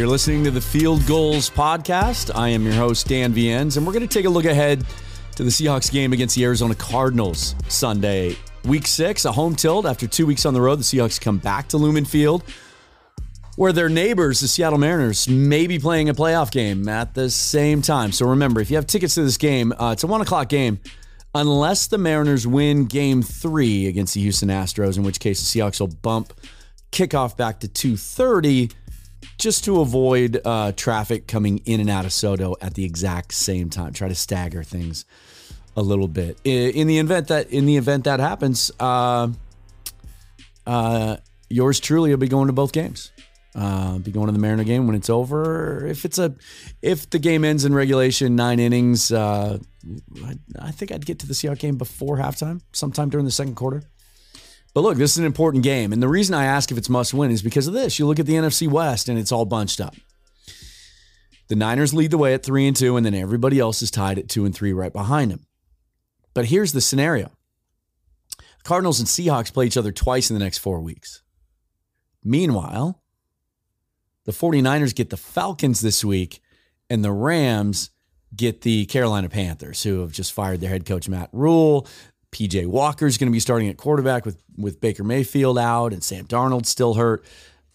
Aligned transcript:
You're 0.00 0.08
listening 0.08 0.44
to 0.44 0.50
the 0.50 0.62
Field 0.62 1.06
Goals 1.06 1.50
Podcast. 1.50 2.34
I 2.34 2.48
am 2.48 2.64
your 2.64 2.72
host, 2.72 3.06
Dan 3.06 3.34
Viens, 3.34 3.76
and 3.76 3.86
we're 3.86 3.92
going 3.92 4.08
to 4.08 4.08
take 4.08 4.24
a 4.24 4.30
look 4.30 4.46
ahead 4.46 4.82
to 5.36 5.44
the 5.44 5.50
Seahawks 5.50 5.92
game 5.92 6.14
against 6.14 6.36
the 6.36 6.44
Arizona 6.44 6.74
Cardinals 6.74 7.54
Sunday. 7.68 8.34
Week 8.64 8.86
six, 8.86 9.26
a 9.26 9.32
home 9.32 9.54
tilt. 9.54 9.84
After 9.84 10.06
two 10.06 10.24
weeks 10.24 10.46
on 10.46 10.54
the 10.54 10.60
road, 10.62 10.76
the 10.76 10.84
Seahawks 10.84 11.20
come 11.20 11.36
back 11.36 11.68
to 11.68 11.76
Lumen 11.76 12.06
Field, 12.06 12.44
where 13.56 13.74
their 13.74 13.90
neighbors, 13.90 14.40
the 14.40 14.48
Seattle 14.48 14.78
Mariners, 14.78 15.28
may 15.28 15.66
be 15.66 15.78
playing 15.78 16.08
a 16.08 16.14
playoff 16.14 16.50
game 16.50 16.88
at 16.88 17.12
the 17.12 17.28
same 17.28 17.82
time. 17.82 18.10
So 18.10 18.24
remember, 18.24 18.62
if 18.62 18.70
you 18.70 18.76
have 18.76 18.86
tickets 18.86 19.16
to 19.16 19.22
this 19.22 19.36
game, 19.36 19.74
uh, 19.78 19.92
it's 19.92 20.02
a 20.02 20.06
one 20.06 20.22
o'clock 20.22 20.48
game. 20.48 20.80
Unless 21.34 21.88
the 21.88 21.98
Mariners 21.98 22.46
win 22.46 22.86
game 22.86 23.20
three 23.20 23.86
against 23.86 24.14
the 24.14 24.22
Houston 24.22 24.48
Astros, 24.48 24.96
in 24.96 25.02
which 25.02 25.20
case 25.20 25.40
the 25.40 25.60
Seahawks 25.60 25.78
will 25.78 25.88
bump 25.88 26.32
kickoff 26.90 27.36
back 27.36 27.60
to 27.60 27.68
2.30 27.68 28.72
just 29.40 29.64
to 29.64 29.80
avoid 29.80 30.40
uh, 30.44 30.72
traffic 30.72 31.26
coming 31.26 31.58
in 31.64 31.80
and 31.80 31.90
out 31.90 32.04
of 32.04 32.12
SoDo 32.12 32.54
at 32.60 32.74
the 32.74 32.84
exact 32.84 33.34
same 33.34 33.70
time. 33.70 33.92
Try 33.92 34.08
to 34.08 34.14
stagger 34.14 34.62
things 34.62 35.04
a 35.76 35.82
little 35.82 36.08
bit. 36.08 36.38
In 36.44 36.86
the 36.86 36.98
event 36.98 37.28
that 37.28 37.50
in 37.50 37.66
the 37.66 37.76
event 37.76 38.04
that 38.04 38.20
happens, 38.20 38.70
uh, 38.78 39.28
uh, 40.66 41.16
yours 41.48 41.80
truly 41.80 42.10
will 42.10 42.18
be 42.18 42.28
going 42.28 42.46
to 42.46 42.52
both 42.52 42.72
games. 42.72 43.10
Uh, 43.52 43.98
be 43.98 44.12
going 44.12 44.26
to 44.26 44.32
the 44.32 44.38
Mariner 44.38 44.62
game 44.62 44.86
when 44.86 44.94
it's 44.94 45.10
over. 45.10 45.84
If 45.84 46.04
it's 46.04 46.18
a, 46.18 46.36
if 46.82 47.10
the 47.10 47.18
game 47.18 47.44
ends 47.44 47.64
in 47.64 47.74
regulation, 47.74 48.36
nine 48.36 48.60
innings, 48.60 49.10
uh, 49.10 49.58
I, 50.24 50.38
I 50.60 50.70
think 50.70 50.92
I'd 50.92 51.04
get 51.04 51.18
to 51.20 51.26
the 51.26 51.34
Seahawks 51.34 51.58
game 51.58 51.76
before 51.76 52.18
halftime, 52.18 52.60
sometime 52.72 53.08
during 53.08 53.24
the 53.24 53.32
second 53.32 53.56
quarter. 53.56 53.82
But 54.72 54.82
look, 54.82 54.98
this 54.98 55.12
is 55.12 55.18
an 55.18 55.24
important 55.24 55.64
game. 55.64 55.92
And 55.92 56.02
the 56.02 56.08
reason 56.08 56.34
I 56.34 56.44
ask 56.44 56.70
if 56.70 56.78
it's 56.78 56.88
must 56.88 57.12
win 57.12 57.30
is 57.30 57.42
because 57.42 57.66
of 57.66 57.74
this. 57.74 57.98
You 57.98 58.06
look 58.06 58.20
at 58.20 58.26
the 58.26 58.34
NFC 58.34 58.68
West 58.68 59.08
and 59.08 59.18
it's 59.18 59.32
all 59.32 59.44
bunched 59.44 59.80
up. 59.80 59.94
The 61.48 61.56
Niners 61.56 61.92
lead 61.92 62.12
the 62.12 62.18
way 62.18 62.32
at 62.32 62.44
three 62.44 62.68
and 62.68 62.76
two, 62.76 62.96
and 62.96 63.04
then 63.04 63.14
everybody 63.14 63.58
else 63.58 63.82
is 63.82 63.90
tied 63.90 64.20
at 64.20 64.28
two 64.28 64.44
and 64.44 64.54
three 64.54 64.72
right 64.72 64.92
behind 64.92 65.32
them. 65.32 65.46
But 66.32 66.44
here's 66.46 66.72
the 66.72 66.80
scenario 66.80 67.32
Cardinals 68.62 69.00
and 69.00 69.08
Seahawks 69.08 69.52
play 69.52 69.66
each 69.66 69.76
other 69.76 69.90
twice 69.90 70.30
in 70.30 70.34
the 70.34 70.44
next 70.44 70.58
four 70.58 70.80
weeks. 70.80 71.22
Meanwhile, 72.22 73.02
the 74.26 74.32
49ers 74.32 74.94
get 74.94 75.10
the 75.10 75.16
Falcons 75.16 75.80
this 75.80 76.04
week, 76.04 76.40
and 76.88 77.04
the 77.04 77.10
Rams 77.10 77.90
get 78.36 78.60
the 78.60 78.86
Carolina 78.86 79.28
Panthers, 79.28 79.82
who 79.82 80.00
have 80.02 80.12
just 80.12 80.32
fired 80.32 80.60
their 80.60 80.70
head 80.70 80.86
coach, 80.86 81.08
Matt 81.08 81.30
Rhule. 81.32 81.88
PJ 82.32 82.66
Walker 82.66 83.06
is 83.06 83.18
going 83.18 83.28
to 83.28 83.32
be 83.32 83.40
starting 83.40 83.68
at 83.68 83.76
quarterback 83.76 84.24
with 84.24 84.42
with 84.56 84.80
Baker 84.80 85.04
Mayfield 85.04 85.58
out 85.58 85.92
and 85.92 86.02
Sam 86.02 86.26
Darnold 86.26 86.66
still 86.66 86.94
hurt. 86.94 87.24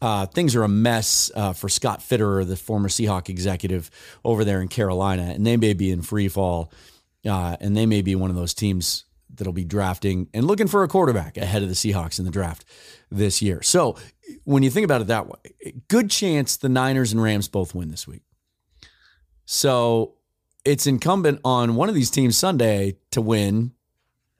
Uh, 0.01 0.25
things 0.25 0.55
are 0.55 0.63
a 0.63 0.67
mess 0.67 1.31
uh, 1.35 1.53
for 1.53 1.69
Scott 1.69 2.01
Fitterer, 2.01 2.45
the 2.47 2.55
former 2.55 2.89
Seahawk 2.89 3.29
executive 3.29 3.89
over 4.23 4.43
there 4.43 4.61
in 4.61 4.67
Carolina, 4.67 5.23
and 5.33 5.45
they 5.47 5.57
may 5.57 5.73
be 5.73 5.89
in 5.89 6.01
free 6.01 6.27
fall, 6.27 6.71
uh, 7.25 7.55
and 7.59 7.75
they 7.75 7.85
may 7.85 8.01
be 8.01 8.13
one 8.13 8.29
of 8.29 8.35
those 8.35 8.53
teams 8.53 9.05
that'll 9.33 9.53
be 9.53 9.63
drafting 9.63 10.29
and 10.33 10.45
looking 10.45 10.67
for 10.67 10.83
a 10.83 10.87
quarterback 10.87 11.37
ahead 11.37 11.63
of 11.63 11.69
the 11.69 11.75
Seahawks 11.75 12.19
in 12.19 12.25
the 12.25 12.31
draft 12.31 12.65
this 13.09 13.41
year. 13.41 13.61
So 13.61 13.97
when 14.43 14.63
you 14.63 14.69
think 14.69 14.85
about 14.85 15.01
it 15.01 15.07
that 15.07 15.27
way, 15.27 15.73
good 15.87 16.09
chance 16.09 16.57
the 16.57 16.69
Niners 16.69 17.11
and 17.11 17.21
Rams 17.21 17.47
both 17.47 17.73
win 17.73 17.89
this 17.89 18.07
week. 18.07 18.23
So 19.45 20.15
it's 20.63 20.87
incumbent 20.87 21.39
on 21.43 21.75
one 21.75 21.89
of 21.89 21.95
these 21.95 22.09
teams 22.09 22.37
Sunday 22.37 22.97
to 23.11 23.21
win 23.21 23.71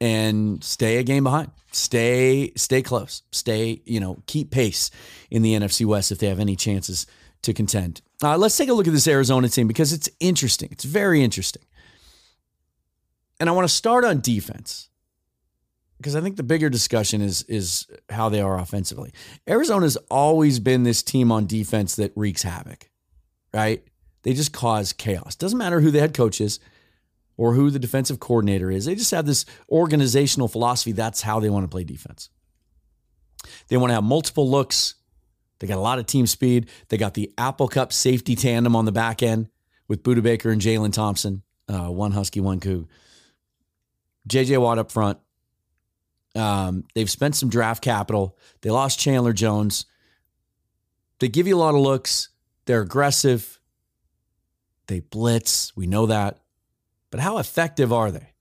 and 0.02 0.64
stay 0.64 0.98
a 0.98 1.04
game 1.04 1.24
behind. 1.24 1.52
Stay 1.72 2.52
stay 2.56 2.82
close. 2.82 3.24
Stay, 3.32 3.82
you 3.86 4.00
know, 4.00 4.18
keep 4.28 4.52
pace 4.52 4.92
in 5.30 5.42
the 5.42 5.54
NFC 5.54 5.86
West 5.86 6.12
if 6.12 6.20
they 6.20 6.28
have 6.28 6.40
any 6.40 6.56
chances 6.56 7.06
to 7.42 7.54
contend. 7.54 8.02
Uh, 8.24 8.38
let's 8.38 8.58
take 8.58 8.70
a 8.70 8.74
look 8.74 8.88
at 8.88 8.94
this 8.94 9.08
Arizona 9.08 9.50
team 9.50 9.68
because 9.68 9.94
it's 9.94 10.10
interesting. 10.20 10.70
It's 10.72 10.86
very 10.86 11.22
interesting. 11.22 11.64
And 13.40 13.50
I 13.50 13.52
want 13.54 13.68
to 13.68 13.74
start 13.74 14.06
on 14.06 14.22
defense 14.22 14.90
because 15.98 16.16
I 16.16 16.22
think 16.22 16.38
the 16.38 16.44
bigger 16.44 16.70
discussion 16.70 17.22
is 17.22 17.44
is 17.44 17.88
how 18.10 18.30
they 18.30 18.42
are 18.42 18.58
offensively. 18.58 19.12
Arizona's 19.48 19.98
always 20.10 20.60
been 20.60 20.84
this 20.84 21.04
team 21.04 21.32
on 21.32 21.46
defense 21.46 21.96
that 21.98 22.14
wreaks 22.16 22.44
havoc, 22.44 22.90
right? 23.54 23.84
They 24.24 24.34
just 24.34 24.54
cause 24.54 24.94
chaos. 24.94 25.36
Doesn't 25.36 25.58
matter 25.58 25.82
who 25.82 25.92
the 25.92 26.00
head 26.00 26.14
coach 26.14 26.42
is 26.42 26.60
or 27.38 27.54
who 27.54 27.70
the 27.70 27.80
defensive 27.80 28.20
coordinator 28.20 28.72
is. 28.72 28.86
They 28.86 28.96
just 28.96 29.12
have 29.12 29.26
this 29.26 29.46
organizational 29.70 30.48
philosophy. 30.48 30.92
That's 30.92 31.22
how 31.22 31.40
they 31.40 31.50
want 31.50 31.64
to 31.64 31.70
play 31.70 31.84
defense. 31.84 32.30
They 33.68 33.78
want 33.78 33.90
to 33.92 33.96
have 33.96 34.04
multiple 34.04 34.50
looks. 34.50 34.96
They 35.60 35.68
got 35.68 35.78
a 35.78 35.82
lot 35.82 36.00
of 36.00 36.06
team 36.06 36.28
speed. 36.28 36.70
They 36.90 36.98
got 36.98 37.14
the 37.14 37.34
Apple 37.38 37.68
Cup 37.68 37.94
safety 37.94 38.36
tandem 38.36 38.76
on 38.76 38.86
the 38.86 38.92
back 38.92 39.24
end 39.24 39.50
with 39.88 40.04
Budda 40.04 40.24
Baker 40.24 40.50
and 40.50 40.62
Jalen 40.62 40.94
Thompson, 40.94 41.44
uh, 41.70 41.88
one 41.88 42.12
Husky, 42.12 42.40
one 42.40 42.60
Coug. 42.60 42.88
JJ 44.28 44.60
Watt 44.60 44.80
up 44.80 44.92
front. 44.92 45.20
Um, 46.36 46.84
they've 46.96 47.10
spent 47.10 47.36
some 47.36 47.50
draft 47.50 47.84
capital. 47.84 48.38
They 48.62 48.70
lost 48.70 49.00
Chandler 49.00 49.34
Jones. 49.34 49.86
They 51.20 51.30
give 51.30 51.48
you 51.48 51.56
a 51.56 51.60
lot 51.60 51.76
of 51.76 51.82
looks. 51.82 52.30
They're 52.66 52.82
aggressive. 52.82 53.60
They 54.88 55.00
blitz. 55.00 55.76
We 55.76 55.88
know 55.88 56.08
that. 56.08 56.40
But 57.16 57.22
how 57.22 57.38
effective 57.38 57.94
are 57.94 58.12
they? 58.12 58.34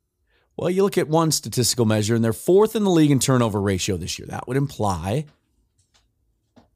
Well, 0.57 0.69
you 0.69 0.83
look 0.83 0.99
at 0.99 1.07
one 1.07 1.31
statistical 1.31 1.85
measure, 1.85 2.17
and 2.17 2.25
they're 2.25 2.33
fourth 2.33 2.75
in 2.75 2.83
the 2.83 2.91
league 2.91 3.13
in 3.13 3.21
turnover 3.21 3.61
ratio 3.61 3.97
this 3.97 4.19
year. 4.19 4.27
That 4.27 4.49
would 4.49 4.57
imply 4.57 5.27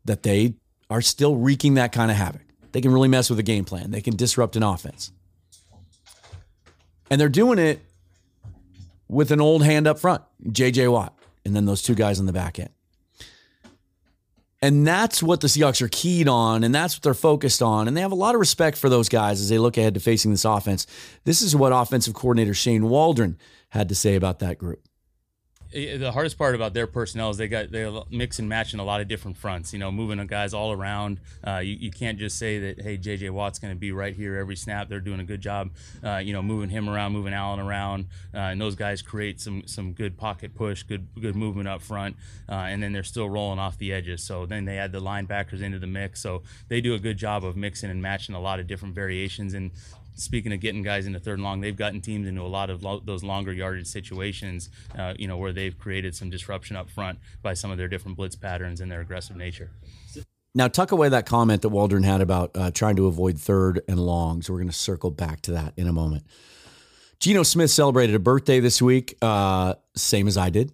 that 0.04 0.22
they 0.22 0.54
are 0.90 1.02
still 1.02 1.34
wreaking 1.34 1.74
that 1.74 1.90
kind 1.90 2.12
of 2.12 2.16
havoc. 2.16 2.42
They 2.70 2.80
can 2.80 2.92
really 2.92 3.08
mess 3.08 3.28
with 3.28 3.40
a 3.40 3.42
game 3.42 3.64
plan, 3.64 3.90
they 3.90 4.00
can 4.00 4.14
disrupt 4.14 4.54
an 4.54 4.62
offense. 4.62 5.10
And 7.10 7.20
they're 7.20 7.28
doing 7.28 7.58
it 7.58 7.80
with 9.08 9.32
an 9.32 9.40
old 9.40 9.64
hand 9.64 9.88
up 9.88 9.98
front, 9.98 10.22
JJ 10.46 10.92
Watt, 10.92 11.18
and 11.44 11.56
then 11.56 11.64
those 11.64 11.82
two 11.82 11.96
guys 11.96 12.20
on 12.20 12.26
the 12.26 12.32
back 12.32 12.60
end. 12.60 12.70
And 14.60 14.86
that's 14.86 15.22
what 15.22 15.40
the 15.40 15.46
Seahawks 15.46 15.80
are 15.82 15.88
keyed 15.88 16.26
on, 16.26 16.64
and 16.64 16.74
that's 16.74 16.96
what 16.96 17.02
they're 17.02 17.14
focused 17.14 17.62
on. 17.62 17.86
And 17.86 17.96
they 17.96 18.00
have 18.00 18.10
a 18.10 18.16
lot 18.16 18.34
of 18.34 18.40
respect 18.40 18.76
for 18.76 18.88
those 18.88 19.08
guys 19.08 19.40
as 19.40 19.48
they 19.48 19.58
look 19.58 19.76
ahead 19.76 19.94
to 19.94 20.00
facing 20.00 20.32
this 20.32 20.44
offense. 20.44 20.86
This 21.24 21.42
is 21.42 21.54
what 21.54 21.72
offensive 21.72 22.14
coordinator 22.14 22.54
Shane 22.54 22.88
Waldron 22.88 23.38
had 23.68 23.88
to 23.88 23.94
say 23.94 24.16
about 24.16 24.40
that 24.40 24.58
group 24.58 24.82
the 25.72 26.10
hardest 26.12 26.38
part 26.38 26.54
about 26.54 26.72
their 26.72 26.86
personnel 26.86 27.30
is 27.30 27.36
they 27.36 27.48
got 27.48 27.70
they 27.70 27.90
mix 28.10 28.38
and 28.38 28.48
match 28.48 28.72
in 28.72 28.80
a 28.80 28.84
lot 28.84 29.00
of 29.00 29.08
different 29.08 29.36
fronts. 29.36 29.72
You 29.72 29.78
know, 29.78 29.92
moving 29.92 30.24
guys 30.26 30.54
all 30.54 30.72
around. 30.72 31.20
Uh, 31.46 31.58
you, 31.58 31.74
you 31.74 31.90
can't 31.90 32.18
just 32.18 32.38
say 32.38 32.58
that 32.58 32.80
hey 32.80 32.96
J.J. 32.96 33.30
Watt's 33.30 33.58
going 33.58 33.72
to 33.72 33.78
be 33.78 33.92
right 33.92 34.14
here 34.14 34.36
every 34.36 34.56
snap. 34.56 34.88
They're 34.88 35.00
doing 35.00 35.20
a 35.20 35.24
good 35.24 35.40
job. 35.40 35.70
Uh, 36.02 36.16
you 36.16 36.32
know, 36.32 36.42
moving 36.42 36.70
him 36.70 36.88
around, 36.88 37.12
moving 37.12 37.34
Allen 37.34 37.60
around, 37.60 38.06
uh, 38.34 38.38
and 38.38 38.60
those 38.60 38.74
guys 38.74 39.02
create 39.02 39.40
some 39.40 39.62
some 39.66 39.92
good 39.92 40.16
pocket 40.16 40.54
push, 40.54 40.82
good 40.82 41.06
good 41.20 41.36
movement 41.36 41.68
up 41.68 41.82
front, 41.82 42.16
uh, 42.48 42.54
and 42.54 42.82
then 42.82 42.92
they're 42.92 43.04
still 43.04 43.28
rolling 43.28 43.58
off 43.58 43.76
the 43.78 43.92
edges. 43.92 44.22
So 44.22 44.46
then 44.46 44.64
they 44.64 44.78
add 44.78 44.92
the 44.92 45.00
linebackers 45.00 45.60
into 45.60 45.78
the 45.78 45.86
mix. 45.86 46.20
So 46.20 46.42
they 46.68 46.80
do 46.80 46.94
a 46.94 46.98
good 46.98 47.18
job 47.18 47.44
of 47.44 47.56
mixing 47.56 47.90
and 47.90 48.00
matching 48.00 48.34
a 48.34 48.40
lot 48.40 48.58
of 48.58 48.66
different 48.66 48.94
variations. 48.94 49.54
And 49.54 49.70
speaking 50.18 50.52
of 50.52 50.60
getting 50.60 50.82
guys 50.82 51.06
into 51.06 51.18
third 51.18 51.34
and 51.34 51.44
long, 51.44 51.60
they've 51.60 51.76
gotten 51.76 52.00
teams 52.00 52.26
into 52.26 52.42
a 52.42 52.48
lot 52.48 52.70
of 52.70 52.82
lo- 52.82 53.00
those 53.04 53.22
longer 53.22 53.52
yardage 53.52 53.86
situations, 53.86 54.68
uh, 54.98 55.14
you 55.18 55.28
know, 55.28 55.36
where 55.36 55.52
they've 55.58 55.78
created 55.78 56.14
some 56.14 56.30
disruption 56.30 56.76
up 56.76 56.88
front 56.88 57.18
by 57.42 57.54
some 57.54 57.70
of 57.70 57.78
their 57.78 57.88
different 57.88 58.16
blitz 58.16 58.36
patterns 58.36 58.80
and 58.80 58.90
their 58.90 59.00
aggressive 59.00 59.36
nature. 59.36 59.70
Now, 60.54 60.68
tuck 60.68 60.92
away 60.92 61.08
that 61.10 61.26
comment 61.26 61.62
that 61.62 61.68
Waldron 61.68 62.02
had 62.02 62.20
about 62.20 62.50
uh, 62.54 62.70
trying 62.70 62.96
to 62.96 63.06
avoid 63.06 63.38
third 63.38 63.82
and 63.88 63.98
long. 64.00 64.42
So 64.42 64.52
we're 64.52 64.60
going 64.60 64.70
to 64.70 64.76
circle 64.76 65.10
back 65.10 65.40
to 65.42 65.52
that 65.52 65.74
in 65.76 65.86
a 65.86 65.92
moment. 65.92 66.24
Geno 67.20 67.42
Smith 67.42 67.70
celebrated 67.70 68.14
a 68.14 68.18
birthday 68.18 68.60
this 68.60 68.80
week, 68.80 69.16
uh, 69.20 69.74
same 69.96 70.28
as 70.28 70.36
I 70.36 70.50
did. 70.50 70.72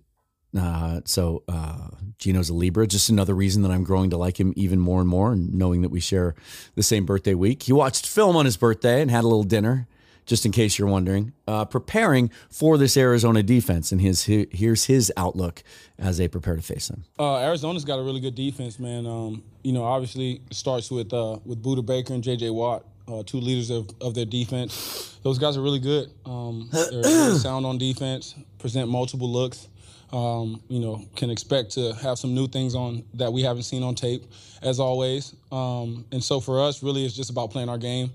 Uh, 0.56 1.00
so 1.04 1.42
uh, 1.48 1.88
Geno's 2.18 2.50
a 2.50 2.54
Libra. 2.54 2.86
Just 2.86 3.08
another 3.08 3.34
reason 3.34 3.62
that 3.62 3.70
I'm 3.70 3.82
growing 3.82 4.10
to 4.10 4.16
like 4.16 4.38
him 4.38 4.52
even 4.56 4.78
more 4.78 5.00
and 5.00 5.08
more, 5.08 5.32
and 5.32 5.52
knowing 5.52 5.82
that 5.82 5.88
we 5.88 6.00
share 6.00 6.34
the 6.76 6.82
same 6.82 7.06
birthday 7.06 7.34
week. 7.34 7.64
He 7.64 7.72
watched 7.72 8.06
film 8.06 8.36
on 8.36 8.44
his 8.44 8.56
birthday 8.56 9.00
and 9.00 9.10
had 9.10 9.24
a 9.24 9.28
little 9.28 9.42
dinner, 9.42 9.88
just 10.26 10.46
in 10.46 10.52
case 10.52 10.78
you're 10.78 10.88
wondering, 10.88 11.32
uh, 11.46 11.64
preparing 11.64 12.30
for 12.50 12.78
this 12.78 12.96
Arizona 12.96 13.42
defense. 13.42 13.92
And 13.92 14.00
his 14.00 14.24
here's 14.24 14.84
his 14.84 15.12
outlook 15.16 15.62
as 15.98 16.18
they 16.18 16.28
prepare 16.28 16.56
to 16.56 16.62
face 16.62 16.88
them. 16.88 17.04
Uh, 17.18 17.38
Arizona's 17.38 17.84
got 17.84 17.98
a 17.98 18.02
really 18.02 18.20
good 18.20 18.34
defense, 18.34 18.78
man. 18.78 19.06
Um, 19.06 19.42
you 19.62 19.72
know, 19.72 19.84
obviously 19.84 20.42
it 20.50 20.54
starts 20.54 20.90
with 20.90 21.12
uh, 21.12 21.38
with 21.44 21.62
Budda 21.62 21.84
Baker 21.84 22.14
and 22.14 22.22
J.J. 22.22 22.50
Watt. 22.50 22.84
Uh, 23.06 23.22
two 23.22 23.36
leaders 23.36 23.68
of, 23.68 23.90
of 24.00 24.14
their 24.14 24.24
defense. 24.24 25.18
Those 25.22 25.38
guys 25.38 25.58
are 25.58 25.60
really 25.60 25.78
good. 25.78 26.10
Um, 26.24 26.70
they're 26.72 27.02
sound 27.34 27.66
on 27.66 27.76
defense, 27.76 28.34
present 28.58 28.88
multiple 28.88 29.30
looks 29.30 29.68
um, 30.14 30.62
you 30.68 30.78
know, 30.78 31.02
can 31.16 31.28
expect 31.30 31.72
to 31.72 31.92
have 31.94 32.18
some 32.18 32.34
new 32.34 32.46
things 32.46 32.74
on 32.74 33.04
that 33.14 33.32
we 33.32 33.42
haven't 33.42 33.64
seen 33.64 33.82
on 33.82 33.96
tape, 33.96 34.24
as 34.62 34.78
always. 34.78 35.34
Um, 35.50 36.04
and 36.12 36.22
so 36.22 36.38
for 36.38 36.62
us, 36.62 36.82
really, 36.82 37.04
it's 37.04 37.16
just 37.16 37.30
about 37.30 37.50
playing 37.50 37.68
our 37.68 37.78
game. 37.78 38.12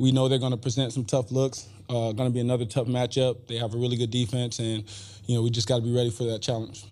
We 0.00 0.12
know 0.12 0.28
they're 0.28 0.38
going 0.38 0.52
to 0.52 0.56
present 0.56 0.94
some 0.94 1.04
tough 1.04 1.30
looks. 1.30 1.68
Uh, 1.90 2.12
going 2.12 2.28
to 2.28 2.30
be 2.30 2.40
another 2.40 2.64
tough 2.64 2.86
matchup. 2.86 3.46
They 3.46 3.56
have 3.56 3.74
a 3.74 3.76
really 3.76 3.98
good 3.98 4.10
defense, 4.10 4.58
and 4.58 4.82
you 5.26 5.34
know, 5.34 5.42
we 5.42 5.50
just 5.50 5.68
got 5.68 5.76
to 5.76 5.82
be 5.82 5.94
ready 5.94 6.08
for 6.08 6.24
that 6.24 6.40
challenge. 6.40 6.86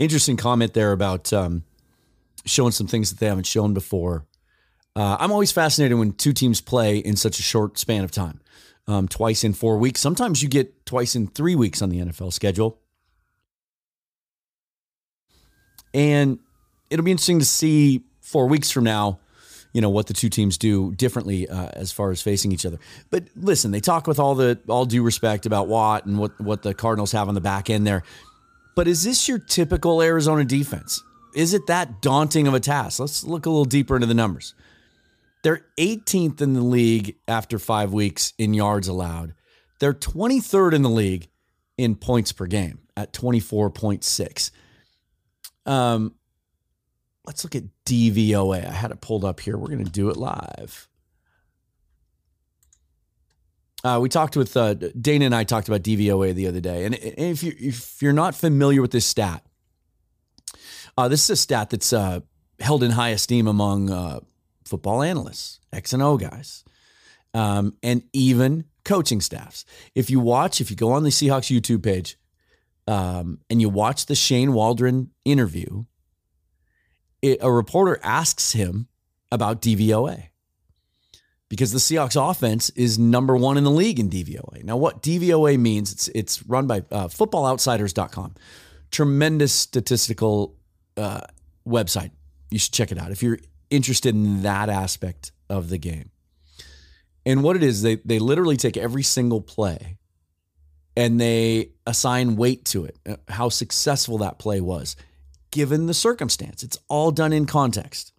Interesting 0.00 0.36
comment 0.36 0.74
there 0.74 0.90
about 0.90 1.32
um, 1.32 1.62
showing 2.44 2.72
some 2.72 2.88
things 2.88 3.10
that 3.10 3.20
they 3.20 3.26
haven't 3.26 3.46
shown 3.46 3.74
before. 3.74 4.26
Uh, 4.96 5.16
I'm 5.20 5.30
always 5.30 5.52
fascinated 5.52 5.96
when 5.96 6.14
two 6.14 6.32
teams 6.32 6.60
play 6.60 6.98
in 6.98 7.14
such 7.14 7.38
a 7.38 7.42
short 7.42 7.78
span 7.78 8.02
of 8.02 8.10
time, 8.10 8.40
um, 8.88 9.06
twice 9.06 9.44
in 9.44 9.52
four 9.52 9.78
weeks. 9.78 10.00
Sometimes 10.00 10.42
you 10.42 10.48
get 10.48 10.84
twice 10.84 11.14
in 11.14 11.28
three 11.28 11.54
weeks 11.54 11.80
on 11.80 11.90
the 11.90 12.00
NFL 12.00 12.32
schedule. 12.32 12.80
And 15.92 16.40
it'll 16.90 17.04
be 17.04 17.12
interesting 17.12 17.38
to 17.38 17.44
see 17.44 18.02
four 18.20 18.48
weeks 18.48 18.72
from 18.72 18.82
now, 18.82 19.20
you 19.74 19.80
know, 19.80 19.90
what 19.90 20.06
the 20.06 20.14
two 20.14 20.30
teams 20.30 20.56
do 20.56 20.92
differently 20.92 21.48
uh, 21.48 21.68
as 21.72 21.92
far 21.92 22.12
as 22.12 22.22
facing 22.22 22.52
each 22.52 22.64
other. 22.64 22.78
But 23.10 23.24
listen, 23.36 23.72
they 23.72 23.80
talk 23.80 24.06
with 24.06 24.18
all 24.20 24.34
the 24.34 24.58
all 24.68 24.86
due 24.86 25.02
respect 25.02 25.44
about 25.44 25.68
Watt 25.68 26.06
and 26.06 26.18
what 26.18 26.40
what 26.40 26.62
the 26.62 26.72
Cardinals 26.72 27.12
have 27.12 27.28
on 27.28 27.34
the 27.34 27.40
back 27.42 27.68
end 27.68 27.86
there. 27.86 28.04
But 28.76 28.88
is 28.88 29.02
this 29.02 29.28
your 29.28 29.38
typical 29.38 30.00
Arizona 30.00 30.44
defense? 30.44 31.02
Is 31.34 31.52
it 31.52 31.66
that 31.66 32.00
daunting 32.00 32.46
of 32.46 32.54
a 32.54 32.60
task? 32.60 33.00
Let's 33.00 33.24
look 33.24 33.46
a 33.46 33.50
little 33.50 33.64
deeper 33.64 33.96
into 33.96 34.06
the 34.06 34.14
numbers. 34.14 34.54
They're 35.42 35.66
18th 35.76 36.40
in 36.40 36.54
the 36.54 36.62
league 36.62 37.16
after 37.28 37.58
five 37.58 37.92
weeks 37.92 38.32
in 38.38 38.54
yards 38.54 38.88
allowed. 38.88 39.34
They're 39.80 39.92
23rd 39.92 40.72
in 40.72 40.82
the 40.82 40.90
league 40.90 41.28
in 41.76 41.96
points 41.96 42.32
per 42.32 42.46
game 42.46 42.78
at 42.96 43.12
24.6. 43.12 44.50
Um, 45.66 46.14
let's 47.24 47.44
look 47.44 47.54
at 47.54 47.64
DVOA. 47.86 48.66
I 48.68 48.72
had 48.72 48.90
it 48.90 49.00
pulled 49.00 49.24
up 49.24 49.40
here. 49.40 49.56
We're 49.56 49.68
going 49.68 49.84
to 49.84 49.90
do 49.90 50.10
it 50.10 50.16
live. 50.16 50.88
Uh, 53.82 53.98
we 54.00 54.08
talked 54.08 54.36
with 54.36 54.56
uh, 54.56 54.74
Dana 54.74 55.26
and 55.26 55.34
I 55.34 55.44
talked 55.44 55.68
about 55.68 55.82
DVOA 55.82 56.34
the 56.34 56.46
other 56.46 56.60
day, 56.60 56.86
and 56.86 56.94
if 56.94 57.42
you 57.42 57.52
if 57.58 58.00
you're 58.00 58.14
not 58.14 58.34
familiar 58.34 58.80
with 58.80 58.92
this 58.92 59.04
stat, 59.04 59.44
uh, 60.96 61.06
this 61.06 61.24
is 61.24 61.30
a 61.30 61.36
stat 61.36 61.68
that's 61.68 61.92
uh, 61.92 62.20
held 62.60 62.82
in 62.82 62.92
high 62.92 63.10
esteem 63.10 63.46
among 63.46 63.90
uh, 63.90 64.20
football 64.64 65.02
analysts, 65.02 65.60
X 65.70 65.92
and 65.92 66.02
O 66.02 66.16
guys, 66.16 66.64
um, 67.34 67.76
and 67.82 68.04
even 68.14 68.64
coaching 68.86 69.20
staffs. 69.20 69.66
If 69.94 70.08
you 70.08 70.18
watch, 70.18 70.62
if 70.62 70.70
you 70.70 70.76
go 70.76 70.92
on 70.92 71.02
the 71.02 71.10
Seahawks 71.10 71.54
YouTube 71.54 71.82
page, 71.82 72.16
um, 72.86 73.40
and 73.50 73.60
you 73.60 73.68
watch 73.68 74.06
the 74.06 74.14
Shane 74.14 74.54
Waldron 74.54 75.10
interview, 75.26 75.84
it, 77.24 77.38
a 77.40 77.50
reporter 77.50 77.98
asks 78.02 78.52
him 78.52 78.86
about 79.32 79.62
DVOA 79.62 80.28
because 81.48 81.72
the 81.72 81.78
Seahawks 81.78 82.30
offense 82.30 82.68
is 82.70 82.98
number 82.98 83.34
one 83.34 83.56
in 83.56 83.64
the 83.64 83.70
league 83.70 83.98
in 83.98 84.10
DVOA. 84.10 84.62
Now, 84.62 84.76
what 84.76 85.02
DVOA 85.02 85.58
means, 85.58 85.90
it's, 85.90 86.08
it's 86.08 86.46
run 86.46 86.66
by 86.66 86.80
uh, 86.90 87.08
footballoutsiders.com. 87.08 88.34
Tremendous 88.90 89.54
statistical 89.54 90.54
uh, 90.98 91.22
website. 91.66 92.10
You 92.50 92.58
should 92.58 92.72
check 92.72 92.92
it 92.92 92.98
out 92.98 93.10
if 93.10 93.22
you're 93.22 93.38
interested 93.70 94.14
in 94.14 94.42
that 94.42 94.68
aspect 94.68 95.32
of 95.48 95.70
the 95.70 95.78
game. 95.78 96.10
And 97.24 97.42
what 97.42 97.56
it 97.56 97.62
is, 97.62 97.80
they, 97.80 97.96
they 97.96 98.18
literally 98.18 98.58
take 98.58 98.76
every 98.76 99.02
single 99.02 99.40
play 99.40 99.96
and 100.94 101.18
they 101.18 101.70
assign 101.86 102.36
weight 102.36 102.66
to 102.66 102.84
it, 102.84 102.98
uh, 103.08 103.16
how 103.28 103.48
successful 103.48 104.18
that 104.18 104.38
play 104.38 104.60
was, 104.60 104.94
given 105.54 105.86
the 105.86 105.94
circumstance. 105.94 106.64
It's 106.64 106.76
all 106.88 107.12
done 107.12 107.32
in 107.32 107.46
context. 107.46 108.12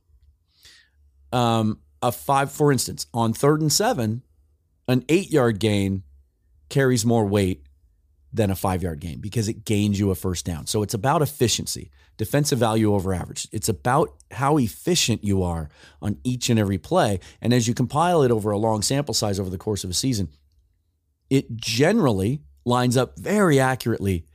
Um, 1.34 1.80
a 2.02 2.14
five, 2.14 2.50
for 2.50 2.72
instance, 2.72 3.08
on 3.14 3.34
third 3.34 3.60
and 3.60 3.72
seven, 3.72 4.24
an 4.88 5.04
eight 5.10 5.32
yard 5.32 5.60
gain 5.60 6.04
carries 6.70 7.06
more 7.06 7.26
weight 7.26 7.66
than 8.32 8.50
a 8.50 8.56
five 8.56 8.82
yard 8.82 9.02
gain 9.02 9.20
because 9.20 9.50
it 9.50 9.66
gains 9.66 10.00
you 10.00 10.12
a 10.12 10.16
first 10.16 10.46
down. 10.46 10.66
So 10.66 10.82
it's 10.82 10.94
about 10.94 11.22
efficiency, 11.22 11.92
defensive 12.16 12.58
value 12.58 12.94
over 12.94 13.14
average. 13.14 13.50
It's 13.52 13.68
about 13.68 14.16
how 14.32 14.58
efficient 14.58 15.26
you 15.26 15.44
are 15.44 15.68
on 16.02 16.18
each 16.24 16.50
and 16.50 16.58
every 16.58 16.78
play. 16.78 17.20
And 17.42 17.54
as 17.54 17.68
you 17.68 17.74
compile 17.74 18.24
it 18.24 18.32
over 18.32 18.50
a 18.52 18.58
long 18.58 18.82
sample 18.82 19.14
size 19.14 19.42
over 19.42 19.50
the 19.50 19.58
course 19.58 19.84
of 19.84 19.90
a 19.90 19.94
season, 19.94 20.30
it 21.30 21.58
generally 21.58 22.44
lines 22.64 22.96
up 22.96 23.20
very 23.20 23.60
accurately 23.60 24.26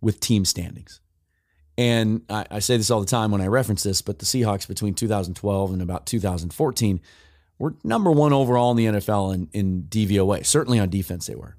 with 0.00 0.20
team 0.20 0.46
standings. 0.46 1.00
And 1.78 2.22
I, 2.30 2.46
I, 2.50 2.58
say 2.60 2.78
this 2.78 2.90
all 2.90 3.00
the 3.00 3.06
time 3.06 3.30
when 3.30 3.42
I 3.42 3.48
reference 3.48 3.82
this, 3.82 4.00
but 4.00 4.18
the 4.18 4.24
Seahawks 4.24 4.66
between 4.66 4.94
2012 4.94 5.72
and 5.72 5.82
about 5.82 6.06
2014 6.06 7.00
were 7.58 7.74
number 7.84 8.10
one 8.10 8.32
overall 8.32 8.70
in 8.70 8.76
the 8.78 8.86
NFL 8.86 9.34
in, 9.34 9.48
in 9.52 9.82
DVOA. 9.82 10.44
Certainly 10.46 10.78
on 10.78 10.88
defense, 10.88 11.26
they 11.26 11.34
were. 11.34 11.56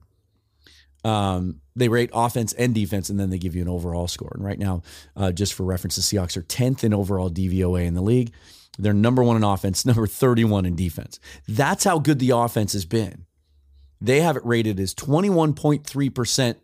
Um, 1.04 1.62
they 1.76 1.88
rate 1.88 2.10
offense 2.14 2.54
and 2.54 2.74
defense, 2.74 3.10
and 3.10 3.20
then 3.20 3.30
they 3.30 3.38
give 3.38 3.56
you 3.56 3.62
an 3.62 3.70
overall 3.70 4.08
score. 4.08 4.32
And 4.34 4.44
right 4.44 4.58
now, 4.58 4.82
uh, 5.16 5.32
just 5.32 5.54
for 5.54 5.64
reference, 5.64 5.96
the 5.96 6.02
Seahawks 6.02 6.36
are 6.36 6.42
10th 6.42 6.84
in 6.84 6.94
overall 6.94 7.30
DVOA 7.30 7.86
in 7.86 7.94
the 7.94 8.02
league. 8.02 8.34
They're 8.80 8.94
number 8.94 9.24
one 9.24 9.38
in 9.38 9.44
offense, 9.44 9.86
number 9.86 10.08
31 10.08 10.66
in 10.66 10.76
defense. 10.76 11.20
That's 11.48 11.84
how 11.84 12.00
good 12.00 12.20
the 12.20 12.32
offense 12.32 12.74
has 12.74 12.86
been. 12.86 13.26
They 14.02 14.22
have 14.22 14.36
it 14.36 14.46
rated 14.46 14.80
as 14.80 14.94
21.3% 14.94 16.56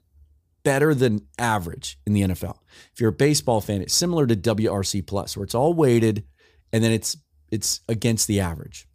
better 0.63 0.95
than 0.95 1.27
average 1.37 1.99
in 2.05 2.13
the 2.13 2.21
NFL. 2.21 2.57
If 2.93 2.99
you're 2.99 3.09
a 3.09 3.13
baseball 3.13 3.61
fan, 3.61 3.81
it's 3.81 3.93
similar 3.93 4.25
to 4.25 4.35
WRC 4.35 5.05
plus, 5.05 5.37
where 5.37 5.43
it's 5.43 5.55
all 5.55 5.73
weighted 5.73 6.23
and 6.71 6.83
then 6.83 6.91
it's 6.91 7.15
it's 7.51 7.81
against 7.87 8.27
the 8.27 8.39
average. 8.39 8.87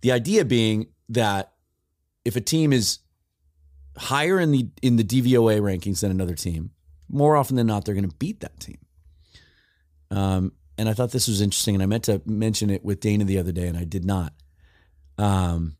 The 0.00 0.12
idea 0.12 0.44
being 0.44 0.86
that 1.08 1.52
if 2.24 2.36
a 2.36 2.40
team 2.40 2.72
is 2.72 3.00
higher 3.98 4.38
in 4.38 4.52
the 4.52 4.68
in 4.80 4.96
the 4.96 5.04
DVOA 5.04 5.60
rankings 5.60 6.00
than 6.00 6.10
another 6.10 6.34
team, 6.34 6.70
more 7.08 7.36
often 7.36 7.56
than 7.56 7.66
not, 7.66 7.84
they're 7.84 7.94
going 7.94 8.08
to 8.08 8.16
beat 8.16 8.40
that 8.40 8.60
team. 8.60 8.78
Um, 10.10 10.52
and 10.78 10.88
I 10.88 10.92
thought 10.92 11.10
this 11.10 11.26
was 11.26 11.40
interesting, 11.40 11.74
and 11.74 11.82
I 11.82 11.86
meant 11.86 12.04
to 12.04 12.22
mention 12.26 12.70
it 12.70 12.84
with 12.84 13.00
Dana 13.00 13.24
the 13.24 13.38
other 13.38 13.52
day, 13.52 13.66
and 13.66 13.76
I 13.76 13.84
did 13.84 14.04
not. 14.04 14.32
Um, 15.18 15.76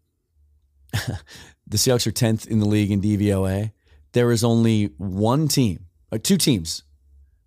the 0.92 1.76
Seahawks 1.76 2.06
are 2.06 2.12
tenth 2.12 2.46
in 2.46 2.58
the 2.58 2.66
league 2.66 2.90
in 2.90 3.00
DVOA 3.00 3.72
there 4.16 4.32
is 4.32 4.42
only 4.42 4.86
one 4.96 5.46
team, 5.46 5.88
or 6.10 6.16
two 6.16 6.38
teams, 6.38 6.84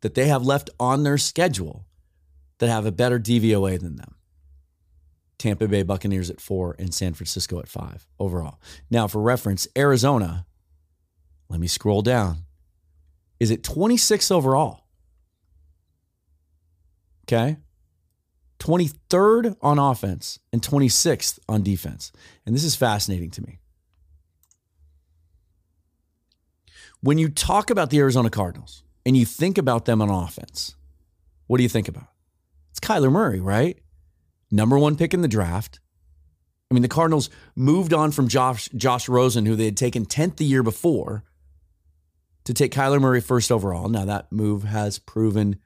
that 0.02 0.14
they 0.14 0.28
have 0.28 0.44
left 0.46 0.70
on 0.80 1.02
their 1.02 1.18
schedule 1.18 1.88
that 2.60 2.70
have 2.70 2.86
a 2.86 2.92
better 2.92 3.20
DVOA 3.20 3.80
than 3.80 3.96
them. 3.96 4.14
Tampa 5.40 5.68
Bay 5.68 5.82
Buccaneers 5.82 6.30
at 6.30 6.40
four 6.40 6.76
and 6.78 6.94
San 6.94 7.16
Francisco 7.16 7.58
at 7.60 7.68
five 7.68 8.06
overall. 8.20 8.62
Now, 8.92 9.08
for 9.08 9.20
reference, 9.20 9.68
Arizona, 9.76 10.46
let 11.50 11.60
me 11.60 11.66
scroll 11.66 12.04
down, 12.04 12.46
is 13.40 13.50
at 13.50 13.64
26 13.64 14.30
overall. 14.30 14.86
Okay. 17.26 17.58
23rd 18.60 19.56
on 19.60 19.80
offense 19.80 20.38
and 20.54 20.62
26th 20.62 21.40
on 21.50 21.64
defense. 21.64 22.12
And 22.46 22.54
this 22.54 22.64
is 22.64 22.76
fascinating 22.76 23.32
to 23.32 23.42
me. 23.42 23.58
When 27.02 27.18
you 27.18 27.30
talk 27.30 27.70
about 27.70 27.90
the 27.90 28.00
Arizona 28.00 28.30
Cardinals 28.30 28.84
and 29.06 29.16
you 29.16 29.26
think 29.26 29.58
about 29.58 29.86
them 29.86 30.02
on 30.02 30.10
offense, 30.10 30.76
what 31.48 31.58
do 31.58 31.64
you 31.64 31.70
think 31.70 31.88
about? 31.88 32.08
It's 32.72 32.80
Kyler 32.80 33.12
Murray, 33.12 33.40
right? 33.40 33.80
Number 34.52 34.78
one 34.78 34.98
pick 34.98 35.14
in 35.14 35.22
the 35.22 35.28
draft. 35.28 35.80
I 36.70 36.74
mean, 36.74 36.82
the 36.82 36.90
Cardinals 36.90 37.30
moved 37.56 37.94
on 37.94 38.12
from 38.12 38.28
Josh, 38.28 38.70
Josh 38.76 39.08
Rosen, 39.10 39.46
who 39.46 39.56
they 39.56 39.66
had 39.66 39.78
taken 39.78 40.06
10th 40.06 40.36
the 40.36 40.46
year 40.46 40.62
before, 40.62 41.24
to 42.44 42.54
take 42.54 42.74
Kyler 42.74 43.00
Murray 43.00 43.22
first 43.22 43.52
overall. 43.52 43.90
Now, 43.90 44.06
that 44.06 44.32
move 44.32 44.64
has 44.64 45.00
proven 45.00 45.60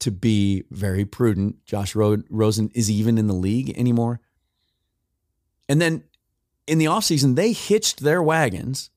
to 0.00 0.10
be 0.10 0.64
very 0.70 1.04
prudent. 1.04 1.64
Josh 1.64 1.94
Rosen 1.94 2.70
is 2.74 2.90
even 2.90 3.18
in 3.18 3.28
the 3.28 3.34
league 3.34 3.76
anymore. 3.78 4.20
And 5.68 5.80
then 5.80 6.04
in 6.66 6.78
the 6.78 6.86
offseason, 6.86 7.36
they 7.36 7.52
hitched 7.52 8.00
their 8.00 8.22
wagons 8.22 8.90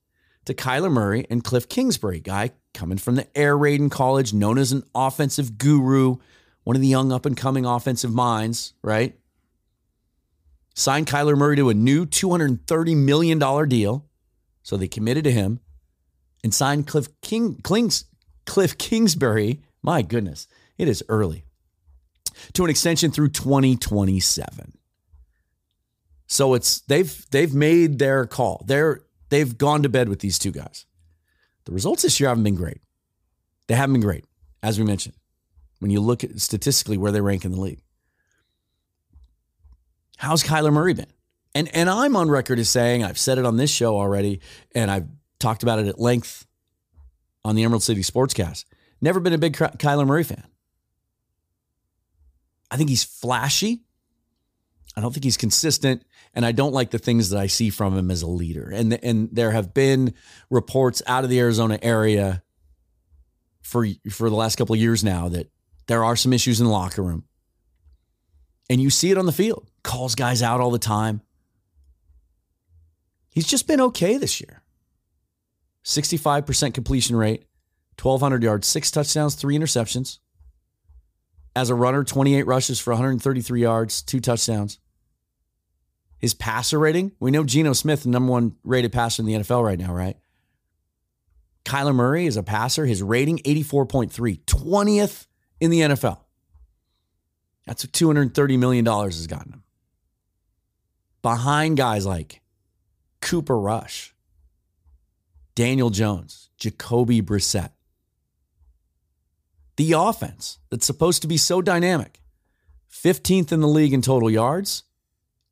to 0.46 0.54
Kyler 0.54 0.92
Murray 0.92 1.26
and 1.30 1.44
Cliff 1.44 1.70
Kingsbury, 1.70 2.20
guy 2.20 2.52
coming 2.74 2.98
from 2.98 3.16
the 3.16 3.38
Air 3.38 3.58
Raid 3.58 3.80
in 3.80 3.90
college, 3.90 4.34
known 4.34 4.58
as 4.58 4.72
an 4.72 4.84
offensive 4.94 5.58
guru, 5.58 6.18
one 6.64 6.76
of 6.76 6.82
the 6.82 6.88
young 6.88 7.12
up 7.12 7.26
and 7.26 7.38
coming 7.38 7.66
offensive 7.66 8.14
minds, 8.14 8.74
right? 8.82 9.18
Signed 10.76 11.08
Kyler 11.08 11.38
Murray 11.38 11.56
to 11.58 11.70
a 11.70 11.74
new 11.74 12.06
$230 12.06 12.96
million 12.98 13.70
deal. 13.70 14.06
So 14.64 14.78
they 14.78 14.88
committed 14.88 15.26
to 15.26 15.32
him 15.32 15.60
and 16.44 16.54
signed 16.54 16.88
Cliff 16.88 17.08
King 17.22 17.62
Cliff 17.62 18.78
Kingsbury. 18.78 19.62
My 19.82 20.02
goodness, 20.02 20.48
it 20.78 20.88
is 20.88 21.04
early. 21.10 21.46
To 22.54 22.64
an 22.64 22.70
extension 22.70 23.12
through 23.12 23.30
2027. 23.30 24.74
So 26.28 26.54
it's 26.54 26.82
they've 26.82 27.30
they've 27.30 27.54
made 27.54 28.00
their 28.00 28.26
call. 28.26 28.64
They're 28.66 29.02
they've 29.34 29.58
gone 29.58 29.84
to 29.84 29.90
bed 29.90 30.10
with 30.10 30.20
these 30.20 30.38
two 30.38 30.52
guys. 30.52 30.86
The 31.66 31.72
results 31.72 32.04
this 32.04 32.20
year 32.20 32.30
haven't 32.30 32.44
been 32.44 32.56
great. 32.56 32.82
They 33.68 33.76
haven't 33.76 33.94
been 33.94 34.02
great, 34.02 34.26
as 34.62 34.78
we 34.78 34.86
mentioned, 34.86 35.16
when 35.80 35.92
you 35.92 36.02
look 36.02 36.24
at 36.24 36.40
statistically 36.40 36.98
where 36.98 37.12
they 37.12 37.22
rank 37.22 37.46
in 37.46 37.52
the 37.52 37.60
league. 37.60 37.82
How's 40.18 40.44
Kyler 40.44 40.72
Murray 40.72 40.94
been? 40.94 41.12
And 41.56 41.74
and 41.76 41.90
I'm 41.90 42.16
on 42.16 42.30
record 42.30 42.60
as 42.60 42.70
saying, 42.70 43.04
I've 43.04 43.20
said 43.20 43.38
it 43.38 43.46
on 43.46 43.58
this 43.58 43.70
show 43.70 43.98
already, 43.98 44.42
and 44.74 44.90
I've 44.90 45.08
talked 45.40 45.64
about 45.64 45.80
it 45.80 45.88
at 45.88 46.00
length 46.00 46.46
on 47.46 47.56
the 47.56 47.64
Emerald 47.64 47.84
City 47.84 48.02
Sportscast. 48.02 48.66
Never 49.02 49.20
been 49.20 49.34
a 49.34 49.38
big 49.38 49.54
Kyler 49.54 50.08
Murray 50.08 50.24
fan. 50.24 50.44
I 52.72 52.78
think 52.78 52.90
he's 52.90 53.04
flashy. 53.04 53.84
I 54.96 55.02
don't 55.02 55.12
think 55.12 55.24
he's 55.24 55.38
consistent, 55.38 56.04
and 56.34 56.46
I 56.46 56.52
don't 56.52 56.74
like 56.74 56.92
the 56.92 57.00
things 57.00 57.30
that 57.30 57.40
I 57.40 57.48
see 57.48 57.70
from 57.70 57.98
him 57.98 58.12
as 58.12 58.22
a 58.22 58.28
leader. 58.28 58.70
And 58.70 58.94
and 59.04 59.30
there 59.32 59.52
have 59.52 59.74
been 59.74 60.14
reports 60.50 61.02
out 61.08 61.24
of 61.24 61.30
the 61.30 61.40
Arizona 61.40 61.80
area 61.82 62.44
for 63.62 63.88
for 64.12 64.30
the 64.30 64.36
last 64.36 64.56
couple 64.56 64.76
of 64.76 64.82
years 64.82 65.04
now 65.04 65.30
that 65.30 65.50
there 65.88 66.04
are 66.04 66.16
some 66.16 66.34
issues 66.34 66.60
in 66.60 66.68
the 66.68 66.72
locker 66.72 67.02
room, 67.02 67.24
and 68.70 68.82
you 68.82 68.90
see 68.90 69.12
it 69.12 69.18
on 69.18 69.26
the 69.26 69.32
field. 69.32 69.68
Calls 69.84 70.16
guys 70.16 70.42
out 70.42 70.62
all 70.62 70.72
the 70.72 70.80
time. 70.80 71.22
He's 73.30 73.48
just 73.48 73.68
been 73.68 73.82
okay 73.82 74.18
this 74.18 74.40
year. 74.40 74.62
65% 75.84 76.74
completion 76.74 77.16
rate, 77.16 77.46
1,200 78.02 78.44
yards, 78.44 78.68
six 78.68 78.92
touchdowns, 78.92 79.36
three 79.36 79.58
interceptions. 79.58 80.20
As 81.56 81.70
a 81.70 81.76
runner, 81.76 82.04
28 82.04 82.46
rushes 82.48 82.80
for 82.80 82.92
133 82.92 83.62
yards, 83.62 84.02
two 84.02 84.20
touchdowns. 84.20 84.80
His 86.24 86.34
passer 86.34 86.80
rating, 86.80 87.12
we 87.20 87.32
know 87.32 87.44
Geno 87.44 87.74
Smith, 87.74 88.06
number 88.06 88.32
one 88.32 88.56
rated 88.64 88.94
passer 88.94 89.22
in 89.22 89.26
the 89.26 89.34
NFL 89.34 89.62
right 89.62 89.78
now, 89.78 89.94
right? 89.94 90.16
Kyler 91.66 91.94
Murray 91.94 92.28
is 92.28 92.38
a 92.38 92.44
passer. 92.44 92.86
His 92.86 93.04
rating, 93.04 93.40
84.3, 93.40 94.40
20th 94.46 95.28
in 95.60 95.70
the 95.70 95.82
NFL. 95.82 96.22
That's 97.68 97.84
what 97.84 97.92
$230 97.92 98.58
million 98.58 98.86
has 98.86 99.28
gotten 99.28 99.52
him. 99.52 99.64
Behind 101.22 101.76
guys 101.76 102.06
like 102.06 102.40
Cooper 103.20 103.60
Rush, 103.60 104.16
Daniel 105.56 105.90
Jones, 105.90 106.52
Jacoby 106.58 107.22
Brissett. 107.22 107.72
The 109.76 109.92
offense 109.92 110.60
that's 110.72 110.86
supposed 110.86 111.22
to 111.24 111.28
be 111.28 111.36
so 111.36 111.62
dynamic, 111.62 112.22
15th 112.90 113.52
in 113.52 113.60
the 113.60 113.68
league 113.68 113.92
in 113.92 114.02
total 114.02 114.32
yards, 114.32 114.84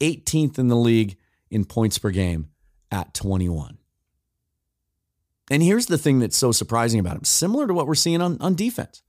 18th 0.02 0.60
in 0.60 0.68
the 0.68 0.76
league 0.76 1.18
in 1.50 1.66
points 1.66 1.98
per 1.98 2.10
game 2.10 2.50
at 2.92 3.14
21. 3.14 3.78
And 5.50 5.62
here's 5.62 5.88
the 5.88 5.98
thing 5.98 6.20
that's 6.20 6.38
so 6.38 6.52
surprising 6.52 7.00
about 7.00 7.18
him 7.18 7.24
similar 7.24 7.68
to 7.68 7.74
what 7.74 7.88
we're 7.88 7.96
seeing 7.96 8.22
on, 8.22 8.38
on 8.40 8.56
defense. 8.56 9.04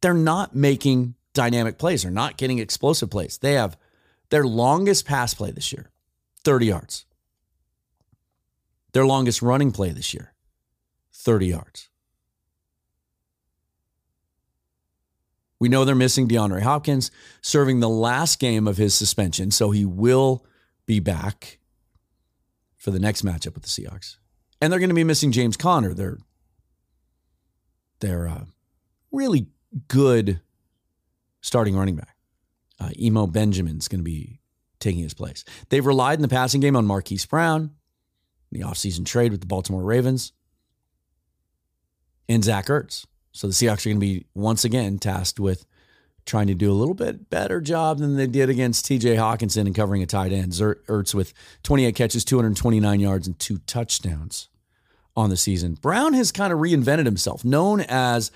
They're 0.00 0.14
not 0.14 0.54
making 0.54 1.14
dynamic 1.34 1.78
plays, 1.78 2.02
they're 2.02 2.10
not 2.10 2.36
getting 2.36 2.58
explosive 2.58 3.10
plays. 3.10 3.38
They 3.38 3.54
have 3.54 3.76
their 4.30 4.44
longest 4.44 5.06
pass 5.06 5.34
play 5.34 5.50
this 5.50 5.72
year, 5.72 5.90
30 6.44 6.66
yards. 6.66 7.04
Their 8.92 9.06
longest 9.06 9.42
running 9.42 9.72
play 9.72 9.90
this 9.90 10.12
year, 10.12 10.34
30 11.14 11.46
yards. 11.46 11.88
We 15.62 15.68
know 15.68 15.84
they're 15.84 15.94
missing 15.94 16.26
DeAndre 16.26 16.62
Hopkins, 16.62 17.12
serving 17.40 17.78
the 17.78 17.88
last 17.88 18.40
game 18.40 18.66
of 18.66 18.78
his 18.78 18.96
suspension, 18.96 19.52
so 19.52 19.70
he 19.70 19.84
will 19.84 20.44
be 20.86 20.98
back 20.98 21.60
for 22.76 22.90
the 22.90 22.98
next 22.98 23.24
matchup 23.24 23.54
with 23.54 23.62
the 23.62 23.68
Seahawks. 23.68 24.16
And 24.60 24.72
they're 24.72 24.80
going 24.80 24.88
to 24.88 24.94
be 24.96 25.04
missing 25.04 25.30
James 25.30 25.56
Conner. 25.56 25.94
They're 25.94 26.18
they're 28.00 28.26
uh, 28.26 28.46
really 29.12 29.46
good 29.86 30.40
starting 31.42 31.76
running 31.76 31.94
back. 31.94 32.16
Uh, 32.80 32.90
Eno 32.98 33.28
Benjamin's 33.28 33.86
going 33.86 34.00
to 34.00 34.02
be 34.02 34.40
taking 34.80 35.04
his 35.04 35.14
place. 35.14 35.44
They've 35.68 35.86
relied 35.86 36.18
in 36.18 36.22
the 36.22 36.28
passing 36.28 36.60
game 36.60 36.74
on 36.74 36.86
Marquise 36.86 37.24
Brown, 37.24 37.70
the 38.50 38.62
offseason 38.62 39.06
trade 39.06 39.30
with 39.30 39.42
the 39.42 39.46
Baltimore 39.46 39.84
Ravens, 39.84 40.32
and 42.28 42.42
Zach 42.42 42.66
Ertz. 42.66 43.06
So 43.32 43.46
the 43.46 43.52
Seahawks 43.52 43.86
are 43.86 43.90
going 43.90 43.96
to 43.96 44.00
be 44.00 44.26
once 44.34 44.64
again 44.64 44.98
tasked 44.98 45.40
with 45.40 45.64
trying 46.24 46.46
to 46.46 46.54
do 46.54 46.70
a 46.70 46.74
little 46.74 46.94
bit 46.94 47.30
better 47.30 47.60
job 47.60 47.98
than 47.98 48.16
they 48.16 48.26
did 48.26 48.48
against 48.48 48.86
TJ 48.86 49.16
Hockenson 49.16 49.66
and 49.66 49.74
covering 49.74 50.02
a 50.02 50.06
tight 50.06 50.32
end. 50.32 50.52
Ertz 50.52 51.14
with 51.14 51.32
28 51.62 51.96
catches, 51.96 52.24
229 52.24 53.00
yards, 53.00 53.26
and 53.26 53.38
two 53.38 53.58
touchdowns 53.58 54.48
on 55.16 55.30
the 55.30 55.36
season. 55.36 55.74
Brown 55.74 56.12
has 56.14 56.30
kind 56.30 56.52
of 56.52 56.58
reinvented 56.60 57.06
himself, 57.06 57.44
known 57.44 57.80
as 57.80 58.30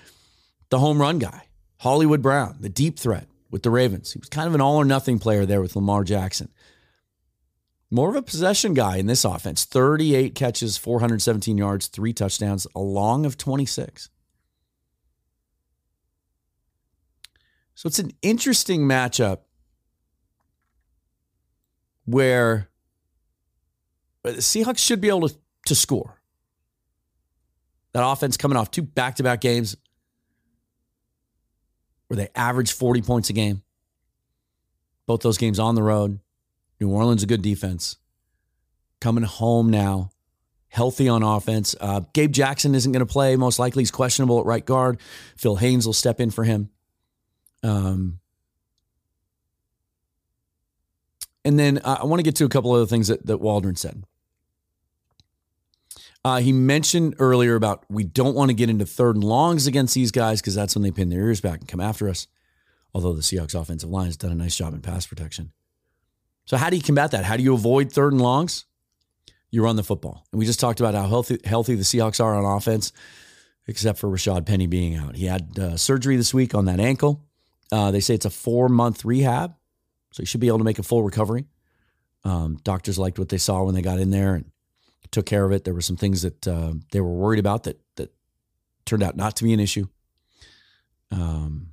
the 0.69 0.79
home 0.79 0.99
run 0.99 1.19
guy, 1.19 1.43
Hollywood 1.77 2.21
Brown, 2.21 2.57
the 2.59 2.69
deep 2.69 2.99
threat 2.99 3.27
with 3.49 3.63
the 3.63 3.69
Ravens. 3.69 4.11
He 4.11 4.19
was 4.19 4.29
kind 4.29 4.47
of 4.47 4.55
an 4.55 4.61
all 4.61 4.77
or 4.77 4.85
nothing 4.85 5.19
player 5.19 5.45
there 5.45 5.61
with 5.61 5.75
Lamar 5.75 6.03
Jackson. 6.03 6.49
More 7.89 8.09
of 8.09 8.17
a 8.17 8.21
possession 8.21 8.73
guy 8.73 8.97
in 8.97 9.05
this 9.05 9.23
offense 9.23 9.63
38 9.63 10.35
catches, 10.35 10.77
417 10.77 11.57
yards, 11.57 11.87
three 11.87 12.11
touchdowns, 12.11 12.67
a 12.75 12.79
long 12.79 13.25
of 13.25 13.37
26. 13.37 14.09
So 17.77 17.85
it's 17.85 17.99
an 17.99 18.09
interesting 18.23 18.87
matchup 18.87 19.41
where 22.05 22.69
the 24.23 24.31
Seahawks 24.31 24.79
should 24.79 24.99
be 24.99 25.09
able 25.09 25.29
to, 25.29 25.37
to 25.67 25.75
score. 25.75 26.19
That 27.93 28.03
offense 28.03 28.35
coming 28.35 28.57
off 28.57 28.71
two 28.71 28.81
back 28.81 29.17
to 29.17 29.23
back 29.23 29.41
games 29.41 29.77
where 32.07 32.17
they 32.17 32.29
average 32.33 32.71
40 32.71 33.03
points 33.03 33.29
a 33.29 33.33
game. 33.33 33.61
Both 35.05 35.21
those 35.21 35.37
games 35.37 35.59
on 35.59 35.75
the 35.75 35.83
road. 35.83 36.19
New 36.79 36.89
Orleans, 36.89 37.21
a 37.21 37.27
good 37.27 37.43
defense. 37.43 37.97
Coming 39.01 39.23
home 39.23 39.69
now, 39.69 40.09
healthy 40.69 41.07
on 41.09 41.21
offense. 41.21 41.75
Uh, 41.79 42.01
Gabe 42.13 42.31
Jackson 42.31 42.73
isn't 42.73 42.91
going 42.91 43.05
to 43.05 43.13
play. 43.13 43.35
Most 43.35 43.59
likely 43.59 43.81
he's 43.81 43.91
questionable 43.91 44.39
at 44.39 44.47
right 44.47 44.65
guard. 44.65 44.99
Phil 45.35 45.57
Haynes 45.57 45.85
will 45.85 45.93
step 45.93 46.19
in 46.19 46.31
for 46.31 46.43
him. 46.43 46.71
Um, 47.63 48.19
and 51.43 51.57
then 51.57 51.79
I 51.85 52.05
want 52.05 52.19
to 52.19 52.23
get 52.23 52.35
to 52.37 52.45
a 52.45 52.49
couple 52.49 52.73
other 52.73 52.85
things 52.85 53.07
that, 53.07 53.25
that 53.25 53.37
Waldron 53.37 53.75
said. 53.75 54.03
Uh, 56.25 56.39
he 56.39 56.51
mentioned 56.51 57.15
earlier 57.19 57.55
about 57.55 57.85
we 57.89 58.03
don't 58.03 58.35
want 58.35 58.49
to 58.49 58.53
get 58.53 58.69
into 58.69 58.85
third 58.85 59.15
and 59.15 59.23
longs 59.23 59.65
against 59.65 59.95
these 59.95 60.11
guys 60.11 60.41
because 60.41 60.55
that's 60.55 60.75
when 60.75 60.83
they 60.83 60.91
pin 60.91 61.09
their 61.09 61.21
ears 61.21 61.39
back 61.39 61.59
and 61.59 61.67
come 61.69 61.79
after 61.79 62.09
us. 62.09 62.27
Although 62.93 63.13
the 63.13 63.21
Seahawks 63.21 63.59
offensive 63.59 63.89
line 63.89 64.07
has 64.07 64.17
done 64.17 64.31
a 64.31 64.35
nice 64.35 64.55
job 64.55 64.73
in 64.73 64.81
pass 64.81 65.07
protection. 65.07 65.53
So 66.43 66.57
how 66.57 66.69
do 66.69 66.75
you 66.75 66.83
combat 66.83 67.11
that? 67.11 67.23
How 67.23 67.37
do 67.37 67.43
you 67.43 67.53
avoid 67.53 67.91
third 67.91 68.11
and 68.11 68.21
longs? 68.21 68.65
You 69.51 69.63
run 69.63 69.75
the 69.75 69.83
football. 69.83 70.25
And 70.31 70.39
we 70.39 70.45
just 70.45 70.59
talked 70.59 70.79
about 70.79 70.95
how 70.95 71.07
healthy 71.07 71.39
healthy 71.45 71.75
the 71.75 71.83
Seahawks 71.83 72.21
are 72.21 72.35
on 72.35 72.57
offense, 72.57 72.91
except 73.67 73.99
for 73.99 74.09
Rashad 74.09 74.45
Penny 74.45 74.67
being 74.67 74.95
out. 74.95 75.15
He 75.15 75.27
had 75.27 75.57
uh, 75.57 75.77
surgery 75.77 76.17
this 76.17 76.33
week 76.33 76.53
on 76.53 76.65
that 76.65 76.79
ankle. 76.79 77.26
Uh, 77.71 77.91
they 77.91 77.99
say 77.99 78.13
it's 78.15 78.25
a 78.25 78.29
four 78.29 78.69
month 78.69 79.03
rehab, 79.05 79.55
so 80.11 80.21
you 80.21 80.25
should 80.25 80.41
be 80.41 80.47
able 80.47 80.59
to 80.59 80.63
make 80.63 80.79
a 80.79 80.83
full 80.83 81.03
recovery. 81.03 81.45
Um, 82.23 82.57
doctors 82.63 82.97
liked 82.97 83.19
what 83.19 83.29
they 83.29 83.37
saw 83.37 83.63
when 83.63 83.75
they 83.75 83.81
got 83.81 83.99
in 83.99 84.11
there 84.11 84.35
and 84.35 84.45
took 85.11 85.25
care 85.25 85.45
of 85.45 85.51
it. 85.51 85.63
There 85.63 85.73
were 85.73 85.81
some 85.81 85.97
things 85.97 86.21
that 86.21 86.47
uh, 86.47 86.73
they 86.91 87.01
were 87.01 87.13
worried 87.13 87.39
about 87.39 87.63
that 87.63 87.79
that 87.95 88.13
turned 88.85 89.03
out 89.03 89.15
not 89.15 89.35
to 89.37 89.43
be 89.43 89.53
an 89.53 89.59
issue. 89.59 89.87
Um, 91.11 91.69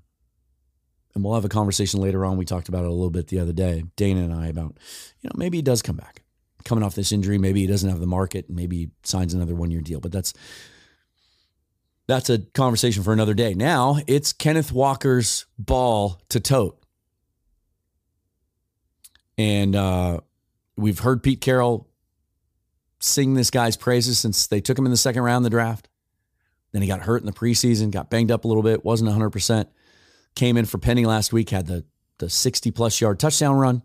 and 1.15 1.23
we'll 1.23 1.35
have 1.35 1.45
a 1.45 1.49
conversation 1.49 2.01
later 2.01 2.25
on. 2.25 2.37
We 2.37 2.45
talked 2.45 2.69
about 2.69 2.85
it 2.85 2.89
a 2.89 2.93
little 2.93 3.11
bit 3.11 3.29
the 3.29 3.39
other 3.39 3.53
day, 3.53 3.85
Dana 3.97 4.23
and 4.23 4.35
I, 4.35 4.49
about 4.49 4.77
you 5.21 5.29
know 5.29 5.33
maybe 5.37 5.59
he 5.59 5.63
does 5.63 5.83
come 5.83 5.97
back, 5.97 6.23
coming 6.65 6.85
off 6.85 6.95
this 6.95 7.13
injury. 7.13 7.39
Maybe 7.39 7.61
he 7.61 7.67
doesn't 7.67 7.89
have 7.89 8.01
the 8.01 8.07
market, 8.07 8.51
maybe 8.51 8.77
he 8.77 8.91
signs 9.03 9.35
another 9.35 9.55
one 9.55 9.71
year 9.71 9.81
deal. 9.81 10.01
But 10.01 10.13
that's 10.13 10.35
that's 12.07 12.29
a 12.31 12.39
conversation 12.39 13.03
for 13.03 13.13
another 13.13 13.35
day. 13.35 13.55
Now 13.55 13.99
it's 14.07 14.33
Kenneth 14.33 14.73
Walker's 14.73 15.47
ball 15.59 16.21
to 16.29 16.41
tote. 16.41 16.81
And 19.37 19.75
uh, 19.75 20.21
we've 20.77 21.01
heard 21.01 21.23
Pete 21.23 21.41
Carroll 21.41 21.89
sing 23.01 23.35
this 23.35 23.51
guy's 23.51 23.77
praises 23.77 24.19
since 24.19 24.47
they 24.47 24.61
took 24.61 24.79
him 24.79 24.85
in 24.85 24.91
the 24.91 24.97
second 24.97 25.23
round 25.23 25.45
of 25.45 25.51
the 25.51 25.57
draft. 25.57 25.89
Then 26.73 26.83
he 26.83 26.89
got 26.89 27.01
hurt 27.01 27.23
in 27.23 27.27
the 27.27 27.33
preseason, 27.33 27.91
got 27.91 28.11
banged 28.11 28.31
up 28.31 28.45
a 28.45 28.49
little 28.49 28.63
bit, 28.63 28.85
wasn't 28.85 29.11
100%. 29.11 29.67
Came 30.35 30.57
in 30.57 30.65
for 30.65 30.79
Penny 30.79 31.05
last 31.05 31.33
week, 31.33 31.51
had 31.51 31.67
the, 31.67 31.85
the 32.19 32.29
60 32.29 32.71
plus 32.73 33.01
yard 33.01 33.21
touchdown 33.21 33.57
run. 33.57 33.83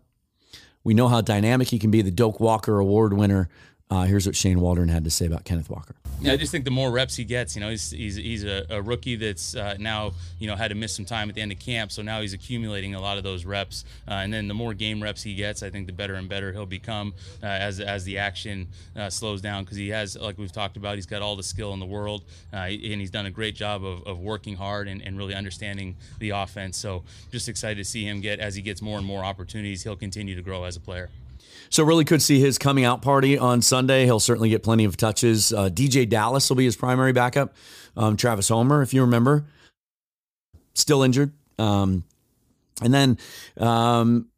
We 0.82 0.94
know 0.94 1.08
how 1.08 1.20
dynamic 1.20 1.68
he 1.68 1.78
can 1.78 1.90
be, 1.90 2.02
the 2.02 2.10
Doak 2.10 2.40
Walker 2.40 2.78
Award 2.78 3.12
winner 3.12 3.48
uh, 3.90 4.04
here's 4.04 4.24
what 4.24 4.36
Shane 4.36 4.60
Waldron 4.60 4.88
had 4.88 5.04
to 5.04 5.10
say 5.10 5.26
about 5.26 5.44
Kenneth 5.44 5.68
Walker. 5.68 5.96
Yeah, 6.20 6.32
I 6.32 6.36
just 6.36 6.52
think 6.52 6.64
the 6.64 6.70
more 6.70 6.90
reps 6.90 7.16
he 7.16 7.24
gets, 7.24 7.56
you 7.56 7.60
know, 7.60 7.70
he's 7.70 7.90
he's, 7.90 8.14
he's 8.14 8.44
a, 8.44 8.66
a 8.68 8.82
rookie 8.82 9.16
that's 9.16 9.56
uh, 9.56 9.76
now 9.80 10.12
you 10.38 10.46
know 10.46 10.54
had 10.54 10.68
to 10.68 10.74
miss 10.74 10.94
some 10.94 11.06
time 11.06 11.28
at 11.28 11.34
the 11.34 11.40
end 11.40 11.50
of 11.50 11.58
camp, 11.58 11.90
so 11.90 12.02
now 12.02 12.20
he's 12.20 12.34
accumulating 12.34 12.94
a 12.94 13.00
lot 13.00 13.16
of 13.16 13.24
those 13.24 13.44
reps, 13.44 13.84
uh, 14.06 14.14
and 14.14 14.32
then 14.32 14.46
the 14.46 14.54
more 14.54 14.74
game 14.74 15.02
reps 15.02 15.22
he 15.22 15.34
gets, 15.34 15.62
I 15.62 15.70
think 15.70 15.86
the 15.86 15.92
better 15.92 16.14
and 16.14 16.28
better 16.28 16.52
he'll 16.52 16.66
become 16.66 17.14
uh, 17.42 17.46
as 17.46 17.80
as 17.80 18.04
the 18.04 18.18
action 18.18 18.68
uh, 18.96 19.08
slows 19.08 19.40
down 19.40 19.64
because 19.64 19.78
he 19.78 19.88
has, 19.88 20.16
like 20.16 20.38
we've 20.38 20.52
talked 20.52 20.76
about, 20.76 20.96
he's 20.96 21.06
got 21.06 21.22
all 21.22 21.34
the 21.34 21.42
skill 21.42 21.72
in 21.72 21.80
the 21.80 21.86
world, 21.86 22.22
uh, 22.52 22.56
and 22.56 23.00
he's 23.00 23.10
done 23.10 23.26
a 23.26 23.30
great 23.30 23.54
job 23.54 23.84
of, 23.84 24.06
of 24.06 24.20
working 24.20 24.56
hard 24.56 24.88
and, 24.88 25.02
and 25.02 25.16
really 25.16 25.34
understanding 25.34 25.96
the 26.18 26.30
offense. 26.30 26.76
So 26.76 27.02
just 27.32 27.48
excited 27.48 27.78
to 27.78 27.84
see 27.84 28.04
him 28.04 28.20
get 28.20 28.40
as 28.40 28.54
he 28.54 28.62
gets 28.62 28.82
more 28.82 28.98
and 28.98 29.06
more 29.06 29.24
opportunities, 29.24 29.82
he'll 29.82 29.96
continue 29.96 30.36
to 30.36 30.42
grow 30.42 30.64
as 30.64 30.76
a 30.76 30.80
player. 30.80 31.08
So 31.68 31.84
really 31.84 32.04
could 32.04 32.22
see 32.22 32.40
his 32.40 32.58
coming 32.58 32.84
out 32.84 33.02
party 33.02 33.38
on 33.38 33.62
Sunday. 33.62 34.04
He'll 34.04 34.20
certainly 34.20 34.48
get 34.48 34.62
plenty 34.62 34.84
of 34.84 34.96
touches. 34.96 35.52
Uh, 35.52 35.68
DeeJay 35.68 36.08
Dallas 36.08 36.48
will 36.48 36.56
be 36.56 36.64
his 36.64 36.76
primary 36.76 37.12
backup. 37.12 37.54
Um, 37.96 38.16
Travis 38.16 38.48
Homer, 38.48 38.82
if 38.82 38.94
you 38.94 39.02
remember, 39.02 39.44
still 40.74 41.02
injured. 41.02 41.32
Um, 41.58 42.04
and 42.82 42.94
then 42.94 43.18
um, 43.58 44.28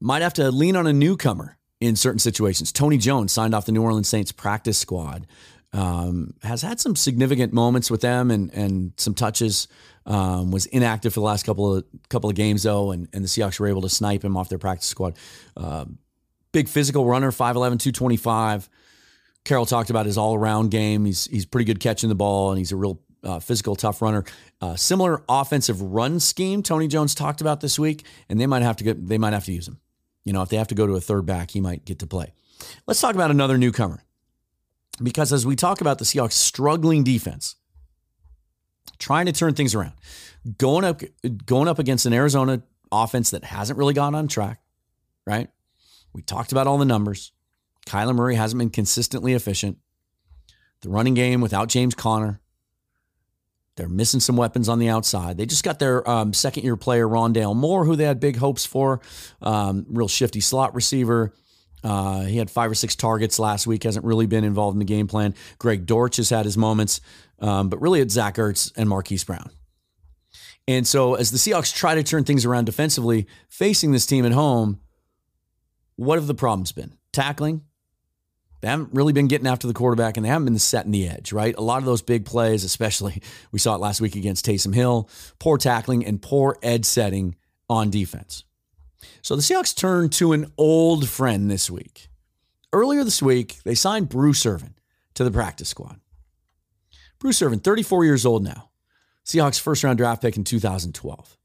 might 0.00 0.22
have 0.22 0.34
to 0.34 0.50
lean 0.50 0.76
on 0.76 0.86
a 0.86 0.92
newcomer 0.92 1.58
in 1.80 1.96
certain 1.96 2.18
situations. 2.18 2.72
Tony 2.72 2.98
Jones 2.98 3.32
signed 3.32 3.54
off 3.54 3.66
the 3.66 3.72
New 3.72 3.82
Orleans 3.82 4.08
Saints 4.08 4.32
practice 4.32 4.78
squad. 4.78 5.26
Um, 5.72 6.34
has 6.42 6.62
had 6.62 6.80
some 6.80 6.96
significant 6.96 7.52
moments 7.52 7.92
with 7.92 8.00
them 8.00 8.30
and 8.30 8.52
and 8.52 8.92
some 8.96 9.14
touches. 9.14 9.68
Um, 10.06 10.50
was 10.50 10.66
inactive 10.66 11.14
for 11.14 11.20
the 11.20 11.26
last 11.26 11.44
couple 11.44 11.76
of 11.76 11.84
couple 12.08 12.28
of 12.28 12.34
games 12.34 12.64
though, 12.64 12.90
and, 12.90 13.08
and 13.12 13.22
the 13.22 13.28
Seahawks 13.28 13.60
were 13.60 13.68
able 13.68 13.82
to 13.82 13.88
snipe 13.88 14.24
him 14.24 14.36
off 14.36 14.48
their 14.48 14.58
practice 14.58 14.88
squad. 14.88 15.16
Uh, 15.56 15.84
big 16.52 16.68
physical 16.68 17.04
runner, 17.04 17.30
5'11", 17.30 17.78
225. 17.78 18.68
Carroll 19.44 19.66
talked 19.66 19.90
about 19.90 20.06
his 20.06 20.18
all 20.18 20.34
around 20.34 20.70
game. 20.70 21.04
He's 21.04 21.24
he's 21.26 21.46
pretty 21.46 21.64
good 21.64 21.80
catching 21.80 22.08
the 22.08 22.14
ball, 22.14 22.50
and 22.50 22.58
he's 22.58 22.72
a 22.72 22.76
real 22.76 23.00
uh, 23.22 23.38
physical, 23.38 23.76
tough 23.76 24.02
runner. 24.02 24.24
Uh, 24.60 24.76
similar 24.76 25.22
offensive 25.28 25.80
run 25.80 26.20
scheme. 26.20 26.62
Tony 26.62 26.88
Jones 26.88 27.14
talked 27.14 27.40
about 27.40 27.60
this 27.60 27.78
week, 27.78 28.04
and 28.28 28.40
they 28.40 28.46
might 28.46 28.62
have 28.62 28.76
to 28.76 28.84
get 28.84 29.08
they 29.08 29.18
might 29.18 29.32
have 29.32 29.44
to 29.46 29.52
use 29.52 29.66
him. 29.66 29.80
You 30.24 30.32
know, 30.32 30.42
if 30.42 30.50
they 30.50 30.56
have 30.56 30.68
to 30.68 30.74
go 30.74 30.86
to 30.86 30.94
a 30.94 31.00
third 31.00 31.26
back, 31.26 31.50
he 31.50 31.60
might 31.60 31.84
get 31.84 31.98
to 32.00 32.06
play. 32.06 32.32
Let's 32.86 33.00
talk 33.00 33.14
about 33.14 33.30
another 33.30 33.56
newcomer. 33.56 34.04
Because 35.02 35.32
as 35.32 35.46
we 35.46 35.56
talk 35.56 35.80
about 35.80 35.98
the 35.98 36.04
Seahawks 36.04 36.32
struggling 36.32 37.02
defense, 37.02 37.56
trying 38.98 39.26
to 39.26 39.32
turn 39.32 39.54
things 39.54 39.74
around, 39.74 39.94
going 40.58 40.84
up 40.84 41.02
going 41.46 41.68
up 41.68 41.78
against 41.78 42.04
an 42.06 42.12
Arizona 42.12 42.62
offense 42.92 43.30
that 43.30 43.44
hasn't 43.44 43.78
really 43.78 43.94
gone 43.94 44.14
on 44.14 44.28
track, 44.28 44.60
right? 45.26 45.48
We 46.12 46.22
talked 46.22 46.52
about 46.52 46.66
all 46.66 46.78
the 46.78 46.84
numbers. 46.84 47.32
Kyler 47.86 48.14
Murray 48.14 48.34
hasn't 48.34 48.58
been 48.58 48.70
consistently 48.70 49.32
efficient. 49.34 49.78
The 50.82 50.88
running 50.88 51.14
game 51.14 51.40
without 51.40 51.68
James 51.68 51.94
Conner. 51.94 52.40
They're 53.76 53.88
missing 53.88 54.20
some 54.20 54.36
weapons 54.36 54.68
on 54.68 54.78
the 54.78 54.88
outside. 54.88 55.38
They 55.38 55.46
just 55.46 55.64
got 55.64 55.78
their 55.78 56.08
um, 56.08 56.34
second 56.34 56.64
year 56.64 56.76
player, 56.76 57.08
Rondale 57.08 57.56
Moore, 57.56 57.84
who 57.84 57.96
they 57.96 58.04
had 58.04 58.20
big 58.20 58.36
hopes 58.36 58.66
for. 58.66 59.00
Um, 59.40 59.86
real 59.88 60.08
shifty 60.08 60.40
slot 60.40 60.74
receiver. 60.74 61.32
Uh, 61.82 62.22
he 62.22 62.36
had 62.36 62.50
five 62.50 62.70
or 62.70 62.74
six 62.74 62.94
targets 62.94 63.38
last 63.38 63.66
week, 63.66 63.84
hasn't 63.84 64.04
really 64.04 64.26
been 64.26 64.44
involved 64.44 64.74
in 64.74 64.80
the 64.80 64.84
game 64.84 65.06
plan. 65.06 65.34
Greg 65.58 65.86
Dortch 65.86 66.16
has 66.16 66.28
had 66.28 66.44
his 66.44 66.58
moments, 66.58 67.00
um, 67.38 67.70
but 67.70 67.80
really 67.80 68.00
it's 68.00 68.12
Zach 68.12 68.36
Ertz 68.36 68.70
and 68.76 68.88
Marquise 68.88 69.24
Brown. 69.24 69.50
And 70.68 70.86
so 70.86 71.14
as 71.14 71.30
the 71.30 71.38
Seahawks 71.38 71.74
try 71.74 71.94
to 71.94 72.02
turn 72.02 72.24
things 72.24 72.44
around 72.44 72.66
defensively, 72.66 73.26
facing 73.48 73.92
this 73.92 74.04
team 74.04 74.26
at 74.26 74.32
home, 74.32 74.80
what 76.00 76.16
have 76.16 76.26
the 76.26 76.34
problems 76.34 76.72
been? 76.72 76.94
Tackling, 77.12 77.60
they 78.62 78.68
haven't 78.68 78.94
really 78.94 79.12
been 79.12 79.28
getting 79.28 79.46
after 79.46 79.66
the 79.66 79.74
quarterback 79.74 80.16
and 80.16 80.24
they 80.24 80.30
haven't 80.30 80.46
been 80.46 80.58
setting 80.58 80.92
the 80.92 81.06
edge, 81.06 81.30
right? 81.30 81.54
A 81.58 81.60
lot 81.60 81.76
of 81.76 81.84
those 81.84 82.00
big 82.00 82.24
plays, 82.24 82.64
especially 82.64 83.20
we 83.52 83.58
saw 83.58 83.74
it 83.74 83.82
last 83.82 84.00
week 84.00 84.16
against 84.16 84.46
Taysom 84.46 84.74
Hill, 84.74 85.10
poor 85.38 85.58
tackling 85.58 86.06
and 86.06 86.22
poor 86.22 86.56
edge 86.62 86.86
setting 86.86 87.36
on 87.68 87.90
defense. 87.90 88.44
So 89.20 89.36
the 89.36 89.42
Seahawks 89.42 89.76
turned 89.76 90.12
to 90.12 90.32
an 90.32 90.50
old 90.56 91.06
friend 91.06 91.50
this 91.50 91.70
week. 91.70 92.08
Earlier 92.72 93.04
this 93.04 93.20
week, 93.20 93.58
they 93.64 93.74
signed 93.74 94.08
Bruce 94.08 94.46
Irvin 94.46 94.76
to 95.14 95.24
the 95.24 95.30
practice 95.30 95.68
squad. 95.68 96.00
Bruce 97.18 97.42
Irvin, 97.42 97.60
34 97.60 98.06
years 98.06 98.24
old 98.24 98.42
now, 98.42 98.70
Seahawks 99.26 99.60
first 99.60 99.84
round 99.84 99.98
draft 99.98 100.22
pick 100.22 100.38
in 100.38 100.44
2012. 100.44 101.36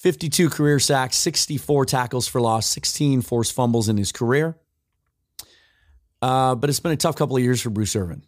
52 0.00 0.48
career 0.48 0.78
sacks, 0.78 1.16
64 1.16 1.84
tackles 1.84 2.26
for 2.26 2.40
loss, 2.40 2.66
16 2.66 3.20
forced 3.20 3.52
fumbles 3.52 3.90
in 3.90 3.98
his 3.98 4.12
career. 4.12 4.56
Uh, 6.22 6.54
but 6.54 6.70
it's 6.70 6.80
been 6.80 6.92
a 6.92 6.96
tough 6.96 7.16
couple 7.16 7.36
of 7.36 7.42
years 7.42 7.60
for 7.60 7.68
Bruce 7.68 7.94
Irvin. 7.94 8.24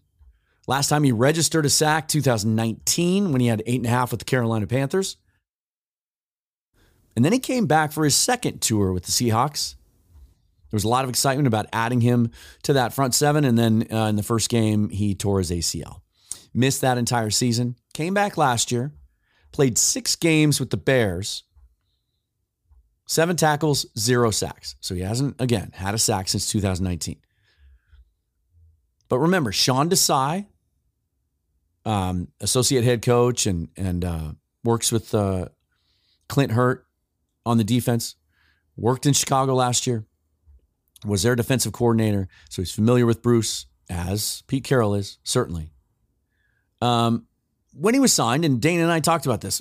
Last 0.66 0.88
time 0.88 1.02
he 1.02 1.12
registered 1.12 1.64
a 1.64 1.70
sack, 1.70 2.08
2019, 2.08 3.32
when 3.32 3.40
he 3.40 3.46
had 3.46 3.62
eight 3.66 3.80
and 3.80 3.86
a 3.86 3.88
half 3.88 4.10
with 4.10 4.20
the 4.20 4.26
Carolina 4.26 4.66
Panthers. 4.66 5.16
And 7.16 7.24
then 7.24 7.32
he 7.32 7.38
came 7.38 7.66
back 7.66 7.90
for 7.92 8.04
his 8.04 8.14
second 8.14 8.60
tour 8.60 8.92
with 8.92 9.04
the 9.04 9.12
Seahawks. 9.12 9.74
There 10.70 10.76
was 10.76 10.84
a 10.84 10.88
lot 10.88 11.04
of 11.04 11.10
excitement 11.10 11.46
about 11.46 11.66
adding 11.72 12.02
him 12.02 12.30
to 12.64 12.74
that 12.74 12.92
front 12.92 13.14
seven. 13.14 13.44
And 13.44 13.58
then 13.58 13.86
uh, 13.90 14.06
in 14.06 14.16
the 14.16 14.22
first 14.22 14.50
game, 14.50 14.90
he 14.90 15.14
tore 15.14 15.38
his 15.38 15.50
ACL. 15.50 16.00
Missed 16.52 16.82
that 16.82 16.98
entire 16.98 17.30
season. 17.30 17.76
Came 17.94 18.12
back 18.12 18.36
last 18.36 18.70
year, 18.70 18.92
played 19.52 19.78
six 19.78 20.16
games 20.16 20.60
with 20.60 20.68
the 20.68 20.76
Bears, 20.76 21.44
seven 23.12 23.36
tackles, 23.36 23.84
zero 23.98 24.30
sacks. 24.30 24.74
So 24.80 24.94
he 24.94 25.02
hasn't, 25.02 25.38
again, 25.38 25.70
had 25.74 25.94
a 25.94 25.98
sack 25.98 26.28
since 26.28 26.50
2019. 26.50 27.18
But 29.08 29.18
remember, 29.18 29.52
Sean 29.52 29.90
Desai, 29.90 30.46
um, 31.84 32.28
associate 32.40 32.84
head 32.84 33.02
coach, 33.02 33.46
and 33.46 33.68
and 33.76 34.04
uh, 34.04 34.32
works 34.64 34.90
with 34.90 35.14
uh, 35.14 35.48
Clint 36.28 36.52
Hurtt 36.52 36.86
on 37.44 37.58
the 37.58 37.64
defense. 37.64 38.14
Worked 38.76 39.04
in 39.04 39.12
Chicago 39.12 39.54
last 39.54 39.86
year. 39.86 40.06
Was 41.04 41.24
their 41.24 41.36
defensive 41.36 41.72
coordinator, 41.72 42.28
so 42.48 42.62
he's 42.62 42.72
familiar 42.72 43.04
with 43.04 43.20
Bruce 43.20 43.66
as 43.90 44.42
Pete 44.46 44.64
Carroll 44.64 44.94
is 44.94 45.18
certainly. 45.24 45.72
Um, 46.80 47.26
when 47.74 47.92
he 47.92 48.00
was 48.00 48.12
signed, 48.12 48.44
and 48.44 48.62
Dana 48.62 48.84
and 48.84 48.92
I 48.92 49.00
talked 49.00 49.26
about 49.26 49.40
this, 49.40 49.60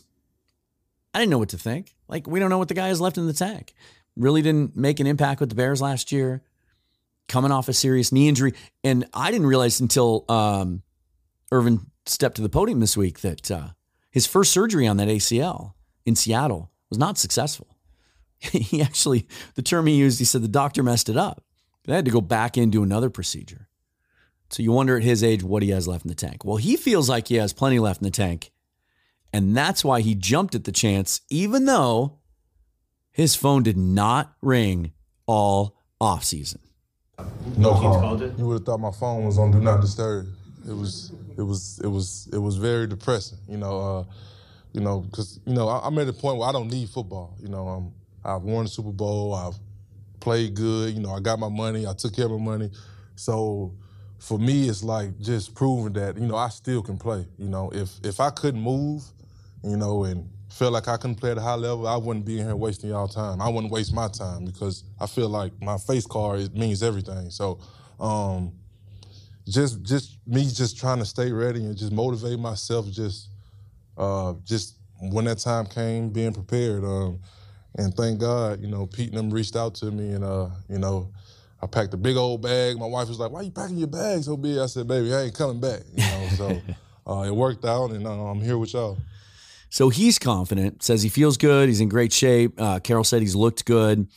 I 1.14 1.20
didn't 1.20 1.32
know 1.32 1.38
what 1.38 1.50
to 1.50 1.58
think. 1.58 1.96
Like 2.08 2.28
we 2.28 2.40
don't 2.40 2.50
know 2.50 2.58
what 2.58 2.68
the 2.68 2.74
guy 2.74 2.88
has 2.88 3.02
left 3.02 3.18
in 3.18 3.28
the 3.28 3.34
tank. 3.34 3.74
Really 4.16 4.42
didn't 4.42 4.76
make 4.76 5.00
an 5.00 5.08
impact 5.08 5.40
with 5.40 5.50
the 5.50 5.56
Bears 5.56 5.82
last 5.82 6.12
year 6.12 6.42
coming 7.28 7.52
off 7.52 7.70
a 7.70 7.74
serious 7.74 8.12
knee 8.12 8.28
injury. 8.28 8.54
And 8.84 9.06
I 9.14 9.32
didn't 9.32 9.48
realize 9.48 9.80
until 9.80 10.26
um, 10.28 10.84
Irvin 11.52 11.88
stepped 12.06 12.36
to 12.36 12.42
the 12.42 12.50
podium 12.50 12.80
this 12.80 12.98
week 12.98 13.22
that 13.22 13.50
uh, 13.50 13.70
his 14.10 14.28
first 14.28 14.52
surgery 14.52 14.86
on 14.86 14.98
that 14.98 15.08
ACL 15.08 15.74
in 16.06 16.16
Seattle 16.16 16.72
was 16.90 17.00
not 17.00 17.18
successful. 17.18 17.78
he 18.40 18.82
actually, 18.82 19.28
the 19.56 19.62
term 19.62 19.88
he 19.88 19.96
used, 19.96 20.20
he 20.20 20.26
said 20.26 20.42
the 20.42 20.48
doctor 20.48 20.84
messed 20.84 21.10
it 21.10 21.18
up. 21.18 21.44
They 21.86 21.96
had 21.96 22.06
to 22.06 22.12
go 22.12 22.22
back 22.22 22.58
in 22.58 22.70
do 22.70 22.84
another 22.84 23.10
procedure. 23.10 23.70
So 24.50 24.62
you 24.62 24.72
wonder 24.72 24.98
at 24.98 25.04
his 25.04 25.24
age 25.24 25.44
what 25.44 25.64
he 25.64 25.70
has 25.70 25.88
left 25.88 26.04
in 26.04 26.10
the 26.10 26.16
tank. 26.16 26.44
Well, 26.44 26.58
he 26.58 26.76
feels 26.76 27.10
like 27.10 27.30
he 27.30 27.36
has 27.36 27.54
plenty 27.54 27.80
left 27.80 28.02
in 28.02 28.06
the 28.06 28.12
tank. 28.12 28.51
And 29.34 29.56
that's 29.56 29.84
why 29.84 30.02
he 30.02 30.16
jumped 30.16 30.56
at 30.56 30.66
the 30.66 30.72
chance, 30.72 31.22
even 31.30 31.66
though 31.66 32.20
his 33.12 33.36
phone 33.36 33.64
did 33.64 33.78
not 33.78 34.34
ring 34.42 34.92
all 35.26 35.78
offseason. 36.02 36.58
No 37.58 37.72
call. 37.72 38.22
You 38.22 38.48
would 38.48 38.54
have 38.60 38.66
thought 38.66 38.80
my 38.80 38.92
phone 38.92 39.26
was 39.26 39.38
on 39.38 39.52
do 39.52 39.60
not 39.60 39.82
disturb. 39.82 40.28
It 40.68 40.74
was, 40.74 41.12
it 41.38 41.44
was, 41.44 41.80
it 41.84 41.88
was, 41.88 42.30
it 42.34 42.38
was 42.38 42.58
very 42.58 42.88
depressing. 42.88 43.38
You 43.48 43.58
know, 43.58 43.80
uh, 43.80 44.14
you 44.74 44.82
know, 44.82 45.02
because 45.02 45.40
you 45.46 45.54
know 45.54 45.68
I, 45.68 45.88
am 45.88 45.98
at 46.00 46.08
a 46.08 46.14
point 46.14 46.38
where 46.38 46.50
I 46.50 46.52
don't 46.52 46.70
need 46.70 46.90
football. 46.90 47.36
You 47.42 47.50
know, 47.50 47.68
um, 47.68 47.94
I've 48.24 48.42
won 48.42 48.66
the 48.66 48.70
Super 48.70 48.92
Bowl. 48.92 49.34
I've 49.34 49.56
played 50.20 50.56
good. 50.56 50.94
You 50.94 51.02
know, 51.02 51.14
I 51.14 51.20
got 51.20 51.40
my 51.40 51.50
money. 51.50 51.86
I 51.86 51.94
took 51.94 52.16
care 52.16 52.26
of 52.26 52.32
my 52.32 52.38
money. 52.38 52.72
So 53.16 53.74
for 54.20 54.40
me, 54.40 54.70
it's 54.70 54.84
like 54.84 55.20
just 55.20 55.54
proving 55.56 55.94
that 55.94 56.18
you 56.18 56.28
know 56.28 56.36
I 56.36 56.50
still 56.50 56.82
can 56.82 56.98
play. 56.98 57.26
You 57.38 57.50
know, 57.50 57.70
if 57.74 58.00
if 58.04 58.20
I 58.20 58.30
couldn't 58.30 58.62
move, 58.62 59.04
you 59.64 59.78
know, 59.78 60.04
and 60.04 60.30
feel 60.52 60.72
like 60.72 60.88
I 60.88 60.98
couldn't 60.98 61.16
play 61.16 61.32
at 61.32 61.38
a 61.38 61.42
high 61.42 61.56
level, 61.56 61.88
I 61.88 61.96
wouldn't 61.98 62.26
be 62.26 62.40
in 62.40 62.46
here 62.46 62.56
wasting 62.56 62.90
y'all 62.90 63.08
time. 63.08 63.42
I 63.42 63.50
wouldn't 63.50 63.72
waste 63.72 63.94
my 63.94 64.08
time 64.08 64.46
because 64.46 64.84
I 65.00 65.08
feel 65.08 65.30
like 65.30 65.54
my 65.62 65.78
face 65.78 66.06
card 66.06 66.56
means 66.56 66.84
everything. 66.84 67.30
So, 67.30 67.60
um, 68.00 68.54
just 69.48 69.82
just 69.84 70.18
me 70.28 70.44
just 70.44 70.78
trying 70.78 71.00
to 71.00 71.06
stay 71.06 71.32
ready 71.32 71.64
and 71.64 71.76
just 71.76 71.92
motivate 71.92 72.40
myself. 72.40 72.90
Just 72.92 73.30
uh, 73.98 74.34
just 74.44 74.76
when 75.00 75.26
that 75.26 75.40
time 75.40 75.66
came, 75.66 76.10
being 76.10 76.34
prepared. 76.34 76.84
Um, 76.84 77.20
and 77.76 77.94
thank 77.96 78.20
God, 78.20 78.62
you 78.62 78.68
know, 78.68 78.86
Pete 78.86 79.10
and 79.10 79.18
them 79.18 79.30
reached 79.30 79.56
out 79.56 79.76
to 79.76 79.86
me, 79.86 80.14
and 80.14 80.24
uh, 80.24 80.50
you 80.70 80.78
know. 80.78 81.12
I 81.64 81.68
packed 81.68 81.94
a 81.94 81.98
big 81.98 82.18
old 82.18 82.42
bag. 82.42 82.80
My 82.80 82.88
wife 82.88 83.08
was 83.08 83.20
like, 83.20 83.30
"Why 83.30 83.42
are 83.42 83.44
you 83.44 83.52
packing 83.52 83.78
your 83.78 83.88
bag 83.88 84.24
so 84.24 84.36
big?" 84.36 84.58
I 84.58 84.66
said, 84.66 84.88
"Baby, 84.88 85.14
I 85.14 85.22
ain't 85.26 85.36
coming 85.36 85.60
back." 85.60 85.82
You 85.94 86.04
know, 86.04 86.28
so 86.30 86.62
uh, 87.06 87.22
it 87.22 87.36
worked 87.36 87.66
out, 87.66 87.92
and 87.92 88.08
uh, 88.08 88.26
I'm 88.26 88.42
here 88.42 88.58
with 88.58 88.74
y'all. 88.74 88.98
So 89.72 89.88
he's 89.88 90.20
confident, 90.20 90.84
says 90.84 91.02
he 91.02 91.08
feels 91.08 91.38
good. 91.38 91.70
He's 91.70 91.80
in 91.80 91.88
great 91.88 92.12
shape. 92.12 92.60
Uh, 92.60 92.80
Carroll 92.80 93.06
said 93.06 93.22
he's 93.22 93.36
looked 93.36 93.64
good. 93.64 94.10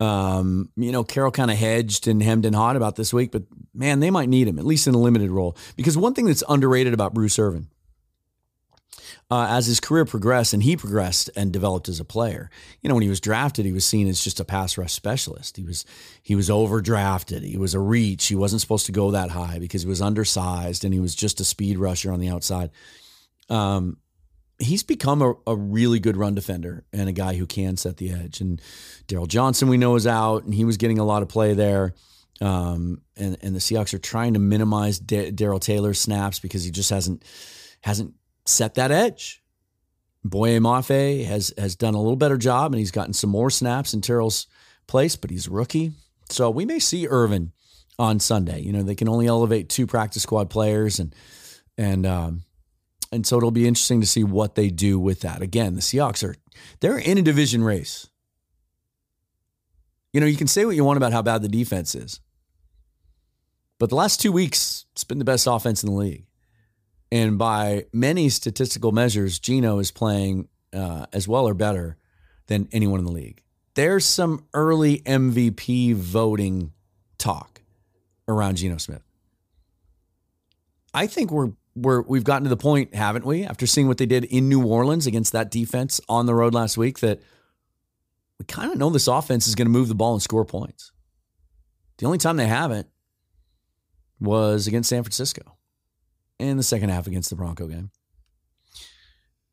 Um, 0.00 0.70
you 0.76 0.92
know, 0.92 1.04
Carroll 1.04 1.30
kind 1.30 1.50
of 1.50 1.58
hedged 1.58 2.08
and 2.08 2.22
hemmed 2.22 2.46
and 2.46 2.56
hawed 2.56 2.74
about 2.74 2.96
this 2.96 3.12
week, 3.12 3.30
but 3.30 3.42
man, 3.74 4.00
they 4.00 4.10
might 4.10 4.30
need 4.30 4.48
him, 4.48 4.58
at 4.58 4.64
least 4.64 4.86
in 4.86 4.94
a 4.94 4.98
limited 4.98 5.30
role. 5.30 5.56
Because 5.76 5.96
one 5.96 6.14
thing 6.14 6.24
that's 6.24 6.42
underrated 6.48 6.94
about 6.94 7.12
Bruce 7.12 7.38
Irvin, 7.38 7.68
uh, 9.30 9.46
as 9.50 9.66
his 9.66 9.78
career 9.78 10.06
progressed 10.06 10.54
and 10.54 10.62
he 10.62 10.74
progressed 10.74 11.30
and 11.36 11.52
developed 11.52 11.90
as 11.90 12.00
a 12.00 12.04
player, 12.04 12.50
you 12.80 12.88
know, 12.88 12.94
when 12.94 13.02
he 13.02 13.08
was 13.10 13.20
drafted, 13.20 13.66
he 13.66 13.72
was 13.72 13.84
seen 13.84 14.08
as 14.08 14.24
just 14.24 14.40
a 14.40 14.44
pass 14.44 14.78
rush 14.78 14.92
specialist. 14.92 15.58
He 15.58 15.64
was 15.64 15.84
he 16.22 16.34
was 16.34 16.48
overdrafted. 16.48 17.42
He 17.42 17.58
was 17.58 17.74
a 17.74 17.80
reach. 17.80 18.26
He 18.26 18.34
wasn't 18.34 18.62
supposed 18.62 18.86
to 18.86 18.92
go 18.92 19.10
that 19.10 19.30
high 19.30 19.58
because 19.58 19.82
he 19.82 19.88
was 19.88 20.00
undersized 20.02 20.82
and 20.82 20.94
he 20.94 21.00
was 21.00 21.14
just 21.14 21.40
a 21.40 21.44
speed 21.44 21.78
rusher 21.78 22.10
on 22.10 22.20
the 22.20 22.30
outside. 22.30 22.70
Um, 23.50 23.98
he's 24.58 24.82
become 24.82 25.22
a, 25.22 25.34
a 25.46 25.56
really 25.56 25.98
good 25.98 26.16
run 26.16 26.34
defender 26.34 26.84
and 26.92 27.08
a 27.08 27.12
guy 27.12 27.34
who 27.34 27.46
can 27.46 27.76
set 27.76 27.96
the 27.96 28.10
edge. 28.12 28.40
And 28.40 28.60
Darryl 29.08 29.28
Johnson, 29.28 29.68
we 29.68 29.76
know, 29.76 29.96
is 29.96 30.06
out, 30.06 30.44
and 30.44 30.54
he 30.54 30.64
was 30.64 30.76
getting 30.76 30.98
a 30.98 31.04
lot 31.04 31.22
of 31.22 31.28
play 31.28 31.54
there. 31.54 31.94
Um, 32.40 33.00
and 33.16 33.36
and 33.42 33.54
the 33.54 33.60
Seahawks 33.60 33.94
are 33.94 33.98
trying 33.98 34.34
to 34.34 34.40
minimize 34.40 34.98
D- 34.98 35.30
Darrell 35.30 35.60
Taylor's 35.60 36.00
snaps 36.00 36.40
because 36.40 36.64
he 36.64 36.70
just 36.70 36.90
hasn't 36.90 37.24
hasn't 37.80 38.14
set 38.44 38.74
that 38.74 38.90
edge. 38.90 39.42
Boye 40.24 40.58
Mafe 40.58 41.24
has 41.26 41.52
has 41.56 41.76
done 41.76 41.94
a 41.94 42.00
little 42.00 42.16
better 42.16 42.36
job, 42.36 42.72
and 42.72 42.78
he's 42.78 42.90
gotten 42.90 43.12
some 43.12 43.30
more 43.30 43.50
snaps 43.50 43.94
in 43.94 44.00
Terrell's 44.00 44.46
place, 44.86 45.16
but 45.16 45.30
he's 45.30 45.48
rookie. 45.48 45.92
So 46.30 46.50
we 46.50 46.64
may 46.64 46.78
see 46.78 47.06
Irvin 47.06 47.52
on 47.98 48.18
Sunday. 48.18 48.60
You 48.60 48.72
know, 48.72 48.82
they 48.82 48.94
can 48.94 49.08
only 49.08 49.26
elevate 49.26 49.68
two 49.68 49.86
practice 49.86 50.22
squad 50.22 50.50
players, 50.50 50.98
and 50.98 51.14
and 51.78 52.04
um, 52.04 52.42
and 53.14 53.26
so 53.26 53.36
it'll 53.36 53.50
be 53.50 53.68
interesting 53.68 54.00
to 54.00 54.06
see 54.06 54.24
what 54.24 54.56
they 54.56 54.68
do 54.68 54.98
with 54.98 55.20
that. 55.20 55.40
Again, 55.40 55.74
the 55.74 55.80
Seahawks 55.80 56.28
are 56.28 56.36
they're 56.80 56.98
in 56.98 57.16
a 57.16 57.22
division 57.22 57.62
race. 57.62 58.08
You 60.12 60.20
know, 60.20 60.26
you 60.26 60.36
can 60.36 60.46
say 60.46 60.64
what 60.64 60.76
you 60.76 60.84
want 60.84 60.96
about 60.96 61.12
how 61.12 61.22
bad 61.22 61.42
the 61.42 61.48
defense 61.48 61.94
is, 61.94 62.20
but 63.78 63.88
the 63.88 63.96
last 63.96 64.20
two 64.20 64.32
weeks, 64.32 64.86
it's 64.92 65.04
been 65.04 65.18
the 65.18 65.24
best 65.24 65.46
offense 65.46 65.82
in 65.82 65.90
the 65.90 65.96
league. 65.96 66.26
And 67.10 67.38
by 67.38 67.86
many 67.92 68.28
statistical 68.28 68.92
measures, 68.92 69.38
Geno 69.38 69.78
is 69.78 69.90
playing 69.90 70.48
uh, 70.72 71.06
as 71.12 71.28
well 71.28 71.46
or 71.46 71.54
better 71.54 71.96
than 72.46 72.68
anyone 72.72 72.98
in 72.98 73.06
the 73.06 73.12
league. 73.12 73.42
There's 73.74 74.04
some 74.04 74.46
early 74.54 74.98
MVP 75.00 75.94
voting 75.94 76.72
talk 77.18 77.62
around 78.28 78.56
Geno 78.56 78.78
Smith. 78.78 79.02
I 80.92 81.06
think 81.06 81.30
we're 81.30 81.52
we're 81.74 82.02
we've 82.02 82.24
gotten 82.24 82.44
to 82.44 82.50
the 82.50 82.56
point, 82.56 82.94
haven't 82.94 83.24
we? 83.24 83.44
After 83.44 83.66
seeing 83.66 83.88
what 83.88 83.98
they 83.98 84.06
did 84.06 84.24
in 84.24 84.48
New 84.48 84.64
Orleans 84.64 85.06
against 85.06 85.32
that 85.32 85.50
defense 85.50 86.00
on 86.08 86.26
the 86.26 86.34
road 86.34 86.54
last 86.54 86.76
week, 86.76 87.00
that 87.00 87.20
we 88.38 88.44
kind 88.46 88.72
of 88.72 88.78
know 88.78 88.90
this 88.90 89.08
offense 89.08 89.46
is 89.46 89.54
going 89.54 89.66
to 89.66 89.72
move 89.72 89.88
the 89.88 89.94
ball 89.94 90.12
and 90.12 90.22
score 90.22 90.44
points. 90.44 90.92
The 91.98 92.06
only 92.06 92.18
time 92.18 92.36
they 92.36 92.46
haven't 92.46 92.88
was 94.20 94.66
against 94.66 94.88
San 94.88 95.02
Francisco 95.02 95.56
in 96.38 96.56
the 96.56 96.62
second 96.62 96.88
half 96.90 97.06
against 97.06 97.30
the 97.30 97.36
Bronco 97.36 97.66
game. 97.66 97.90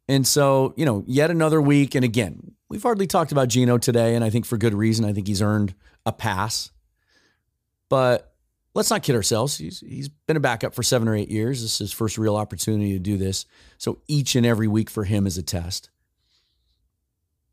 And 0.08 0.26
so, 0.26 0.74
you 0.76 0.86
know, 0.86 1.04
yet 1.08 1.32
another 1.32 1.62
week. 1.62 1.96
And 1.96 2.04
again, 2.04 2.56
we've 2.70 2.84
hardly 2.84 3.08
talked 3.08 3.32
about 3.32 3.48
Geno 3.48 3.78
today, 3.78 4.16
and 4.16 4.24
I 4.24 4.30
think 4.30 4.46
for 4.46 4.58
good 4.58 4.74
reason. 4.74 5.06
I 5.06 5.14
think 5.14 5.28
he's 5.28 5.42
earned 5.42 5.74
a 6.06 6.12
pass. 6.12 6.72
But 7.88 8.31
let's 8.74 8.90
not 8.90 9.04
kid 9.04 9.16
ourselves. 9.16 9.58
He's 9.58 9.80
he's 9.80 10.10
been 10.10 10.38
a 10.38 10.42
backup 10.42 10.74
for 10.74 10.84
seven 10.84 11.08
or 11.08 11.16
eight 11.16 11.30
years. 11.30 11.62
This 11.62 11.74
is 11.74 11.80
his 11.80 11.92
first 11.92 12.18
real 12.18 12.36
opportunity 12.36 12.94
to 12.94 13.00
do 13.00 13.18
this. 13.18 13.46
So 13.78 14.00
each 14.08 14.36
and 14.36 14.46
every 14.46 14.68
week 14.68 14.90
for 14.90 15.04
him 15.04 15.28
is 15.28 15.38
a 15.38 15.44
test. 15.44 15.90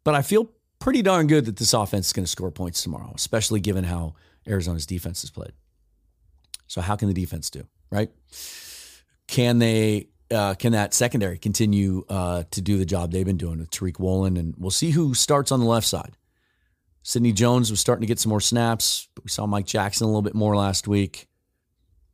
But 0.04 0.14
I 0.14 0.22
feel 0.22 0.50
pretty 0.78 1.02
darn 1.02 1.26
good 1.26 1.44
that 1.46 1.56
this 1.56 1.74
offense 1.74 2.08
is 2.08 2.12
going 2.12 2.24
to 2.24 2.30
score 2.30 2.50
points 2.50 2.82
tomorrow, 2.82 3.12
especially 3.14 3.60
given 3.60 3.84
how 3.84 4.14
Arizona's 4.46 4.86
defense 4.86 5.22
has 5.22 5.30
played. 5.30 5.52
So 6.66 6.80
how 6.80 6.96
can 6.96 7.08
the 7.08 7.14
defense 7.14 7.50
do, 7.50 7.66
right? 7.90 8.10
Can 9.26 9.58
they 9.58 10.08
uh, 10.30 10.54
can 10.54 10.72
that 10.72 10.94
secondary 10.94 11.38
continue 11.38 12.04
uh, 12.08 12.44
to 12.50 12.60
do 12.60 12.78
the 12.78 12.84
job 12.84 13.10
they've 13.10 13.26
been 13.26 13.36
doing 13.38 13.58
with 13.58 13.70
Tariq 13.70 13.98
Woolen? 13.98 14.36
And 14.36 14.54
we'll 14.58 14.70
see 14.70 14.90
who 14.90 15.14
starts 15.14 15.50
on 15.50 15.60
the 15.60 15.66
left 15.66 15.86
side. 15.86 16.12
Sidney 17.02 17.32
Jones 17.32 17.70
was 17.70 17.80
starting 17.80 18.02
to 18.02 18.06
get 18.06 18.18
some 18.18 18.30
more 18.30 18.40
snaps, 18.40 19.08
but 19.14 19.24
we 19.24 19.30
saw 19.30 19.46
Mike 19.46 19.66
Jackson 19.66 20.04
a 20.04 20.08
little 20.08 20.22
bit 20.22 20.34
more 20.34 20.56
last 20.56 20.86
week. 20.86 21.26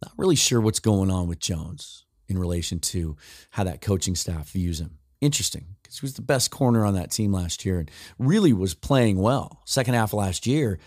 Not 0.03 0.13
really 0.17 0.37
sure 0.37 0.61
what's 0.61 0.81
going 0.81 1.11
on 1.11 1.29
with 1.29 1.39
Jones 1.39 2.05
in 2.29 2.39
relation 2.39 2.79
to 2.79 3.17
how 3.51 3.65
that 3.65 3.81
coaching 3.81 4.15
staff 4.15 4.51
views 4.51 4.81
him. 4.81 4.99
Interesting 5.21 5.77
because 5.83 5.99
he 5.99 6.05
was 6.05 6.15
the 6.15 6.23
best 6.23 6.51
corner 6.51 6.85
on 6.85 6.95
that 6.95 7.11
team 7.11 7.33
last 7.33 7.65
year 7.65 7.79
and 7.79 7.91
really 8.19 8.53
was 8.53 8.75
playing 8.75 9.19
well. 9.19 9.63
Second 9.65 9.95
half 9.95 10.13
last 10.13 10.47
year, 10.47 10.79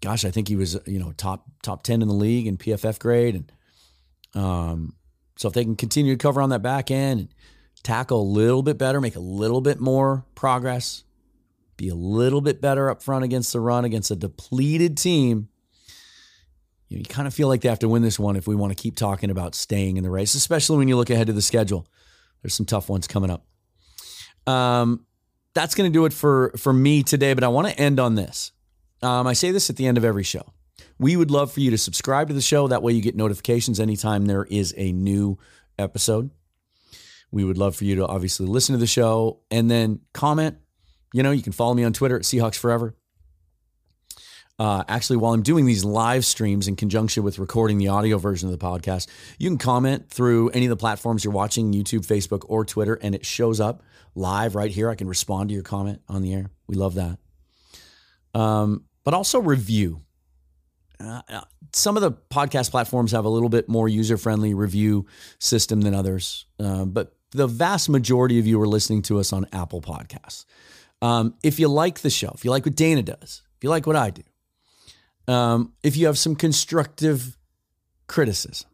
gosh, 0.00 0.24
I 0.24 0.30
think 0.30 0.48
he 0.48 0.56
was 0.56 0.78
you 0.86 0.98
know 0.98 1.12
top 1.12 1.44
top 1.62 1.82
ten 1.82 2.02
in 2.02 2.08
the 2.08 2.14
league 2.14 2.46
in 2.46 2.56
PFF 2.56 2.98
grade, 2.98 3.34
and 3.34 3.52
um, 4.34 4.94
so 5.36 5.48
if 5.48 5.54
they 5.54 5.64
can 5.64 5.76
continue 5.76 6.14
to 6.14 6.22
cover 6.22 6.40
on 6.40 6.50
that 6.50 6.62
back 6.62 6.90
end 6.90 7.20
and 7.20 7.28
tackle 7.82 8.20
a 8.20 8.22
little 8.22 8.62
bit 8.62 8.78
better, 8.78 9.00
make 9.00 9.16
a 9.16 9.20
little 9.20 9.60
bit 9.60 9.80
more 9.80 10.24
progress, 10.34 11.04
be 11.76 11.88
a 11.88 11.94
little 11.94 12.40
bit 12.40 12.60
better 12.60 12.90
up 12.90 13.02
front 13.02 13.24
against 13.24 13.52
the 13.52 13.60
run 13.60 13.84
against 13.84 14.10
a 14.10 14.16
depleted 14.16 14.96
team. 14.96 15.48
You, 16.88 16.96
know, 16.96 17.00
you 17.00 17.04
kind 17.04 17.26
of 17.26 17.34
feel 17.34 17.48
like 17.48 17.62
they 17.62 17.68
have 17.68 17.80
to 17.80 17.88
win 17.88 18.02
this 18.02 18.18
one 18.18 18.36
if 18.36 18.46
we 18.46 18.54
want 18.54 18.76
to 18.76 18.80
keep 18.80 18.96
talking 18.96 19.30
about 19.30 19.54
staying 19.54 19.96
in 19.96 20.04
the 20.04 20.10
race, 20.10 20.34
especially 20.34 20.78
when 20.78 20.88
you 20.88 20.96
look 20.96 21.10
ahead 21.10 21.26
to 21.26 21.32
the 21.32 21.42
schedule. 21.42 21.86
There's 22.42 22.54
some 22.54 22.66
tough 22.66 22.88
ones 22.88 23.08
coming 23.08 23.30
up. 23.30 23.44
Um, 24.46 25.04
that's 25.54 25.74
going 25.74 25.90
to 25.90 25.92
do 25.92 26.04
it 26.04 26.12
for 26.12 26.52
for 26.56 26.72
me 26.72 27.02
today. 27.02 27.34
But 27.34 27.42
I 27.42 27.48
want 27.48 27.66
to 27.66 27.78
end 27.78 27.98
on 27.98 28.14
this. 28.14 28.52
Um, 29.02 29.26
I 29.26 29.32
say 29.32 29.50
this 29.50 29.68
at 29.70 29.76
the 29.76 29.86
end 29.86 29.98
of 29.98 30.04
every 30.04 30.22
show. 30.22 30.52
We 30.98 31.16
would 31.16 31.30
love 31.30 31.52
for 31.52 31.60
you 31.60 31.70
to 31.70 31.78
subscribe 31.78 32.28
to 32.28 32.34
the 32.34 32.40
show. 32.40 32.68
That 32.68 32.82
way, 32.82 32.92
you 32.92 33.02
get 33.02 33.16
notifications 33.16 33.80
anytime 33.80 34.26
there 34.26 34.44
is 34.44 34.72
a 34.76 34.92
new 34.92 35.38
episode. 35.78 36.30
We 37.30 37.44
would 37.44 37.58
love 37.58 37.76
for 37.76 37.84
you 37.84 37.96
to 37.96 38.06
obviously 38.06 38.46
listen 38.46 38.74
to 38.74 38.78
the 38.78 38.86
show 38.86 39.40
and 39.50 39.70
then 39.70 40.00
comment. 40.14 40.58
You 41.12 41.22
know, 41.22 41.30
you 41.30 41.42
can 41.42 41.52
follow 41.52 41.74
me 41.74 41.84
on 41.84 41.92
Twitter 41.92 42.16
at 42.16 42.22
Seahawks 42.22 42.56
Forever. 42.56 42.94
Uh, 44.58 44.82
actually, 44.88 45.18
while 45.18 45.34
I'm 45.34 45.42
doing 45.42 45.66
these 45.66 45.84
live 45.84 46.24
streams 46.24 46.66
in 46.66 46.76
conjunction 46.76 47.22
with 47.22 47.38
recording 47.38 47.76
the 47.76 47.88
audio 47.88 48.16
version 48.16 48.48
of 48.48 48.58
the 48.58 48.64
podcast, 48.64 49.06
you 49.38 49.50
can 49.50 49.58
comment 49.58 50.08
through 50.08 50.48
any 50.50 50.64
of 50.64 50.70
the 50.70 50.76
platforms 50.76 51.24
you're 51.24 51.32
watching 51.32 51.72
YouTube, 51.72 52.06
Facebook, 52.06 52.44
or 52.48 52.64
Twitter, 52.64 52.94
and 53.02 53.14
it 53.14 53.26
shows 53.26 53.60
up 53.60 53.82
live 54.14 54.54
right 54.54 54.70
here. 54.70 54.88
I 54.88 54.94
can 54.94 55.08
respond 55.08 55.50
to 55.50 55.54
your 55.54 55.62
comment 55.62 56.00
on 56.08 56.22
the 56.22 56.32
air. 56.32 56.50
We 56.66 56.76
love 56.76 56.94
that. 56.94 57.18
Um, 58.34 58.84
but 59.04 59.12
also 59.12 59.40
review. 59.40 60.00
Uh, 60.98 61.20
uh, 61.28 61.40
some 61.74 61.98
of 61.98 62.02
the 62.02 62.12
podcast 62.12 62.70
platforms 62.70 63.12
have 63.12 63.26
a 63.26 63.28
little 63.28 63.50
bit 63.50 63.68
more 63.68 63.88
user 63.88 64.16
friendly 64.16 64.54
review 64.54 65.04
system 65.38 65.82
than 65.82 65.94
others, 65.94 66.46
uh, 66.58 66.86
but 66.86 67.14
the 67.32 67.46
vast 67.46 67.90
majority 67.90 68.38
of 68.38 68.46
you 68.46 68.58
are 68.62 68.66
listening 68.66 69.02
to 69.02 69.18
us 69.18 69.34
on 69.34 69.46
Apple 69.52 69.82
Podcasts. 69.82 70.46
Um, 71.02 71.34
if 71.42 71.58
you 71.58 71.68
like 71.68 72.00
the 72.00 72.10
show, 72.10 72.32
if 72.34 72.44
you 72.44 72.50
like 72.50 72.64
what 72.64 72.74
Dana 72.74 73.02
does, 73.02 73.42
if 73.56 73.64
you 73.64 73.70
like 73.70 73.86
what 73.86 73.96
I 73.96 74.10
do, 74.10 74.22
um, 75.28 75.72
if 75.82 75.96
you 75.96 76.06
have 76.06 76.18
some 76.18 76.36
constructive 76.36 77.36
criticism, 78.06 78.68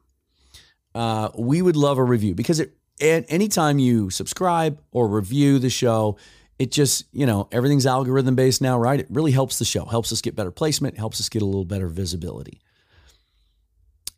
uh, 0.95 1.31
we 1.37 1.63
would 1.63 1.77
love 1.77 1.99
a 1.99 2.05
review 2.05 2.35
because 2.35 2.61
it, 2.61 2.75
anytime 3.01 3.79
you 3.79 4.11
subscribe 4.11 4.81
or 4.93 5.09
review 5.09 5.59
the 5.59 5.71
show, 5.71 6.17
it 6.59 6.71
just, 6.71 7.07
you 7.13 7.27
know, 7.27 7.49
everything's 7.51 7.87
algorithm 7.87 8.37
based 8.37 8.61
now, 8.61 8.79
right? 8.79 9.01
It 9.01 9.07
really 9.11 9.33
helps 9.33 9.59
the 9.59 9.65
show, 9.65 9.85
helps 9.85 10.13
us 10.13 10.21
get 10.21 10.37
better 10.37 10.53
placement, 10.53 10.99
helps 10.99 11.19
us 11.19 11.29
get 11.29 11.43
a 11.43 11.47
little 11.47 11.65
better 11.65 11.89
visibility. 11.89 12.61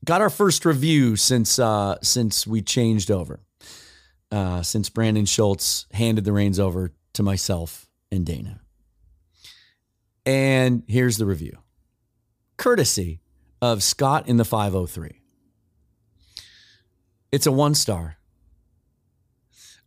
Got 0.05 0.21
our 0.21 0.29
first 0.29 0.67
review 0.67 1.17
since 1.17 1.59
uh, 1.59 1.97
since 2.03 2.47
we 2.47 2.61
changed 2.61 3.11
over, 3.11 3.41
uh, 4.31 4.61
since 4.61 4.91
Brandon 4.91 5.25
Schultz 5.25 5.87
handed 5.93 6.25
the 6.25 6.33
reins 6.33 6.61
over 6.61 6.93
to 7.15 7.23
myself 7.23 7.87
and 8.15 8.25
Dana. 8.25 8.61
And 10.25 10.83
here's 10.87 11.19
the 11.19 11.27
review, 11.27 11.59
courtesy 12.57 13.21
of 13.61 13.83
Scott 13.83 14.29
in 14.29 14.39
the 14.39 14.45
503. 14.45 15.21
It's 17.31 17.47
a 17.47 17.53
one 17.53 17.75
star. 17.75 18.17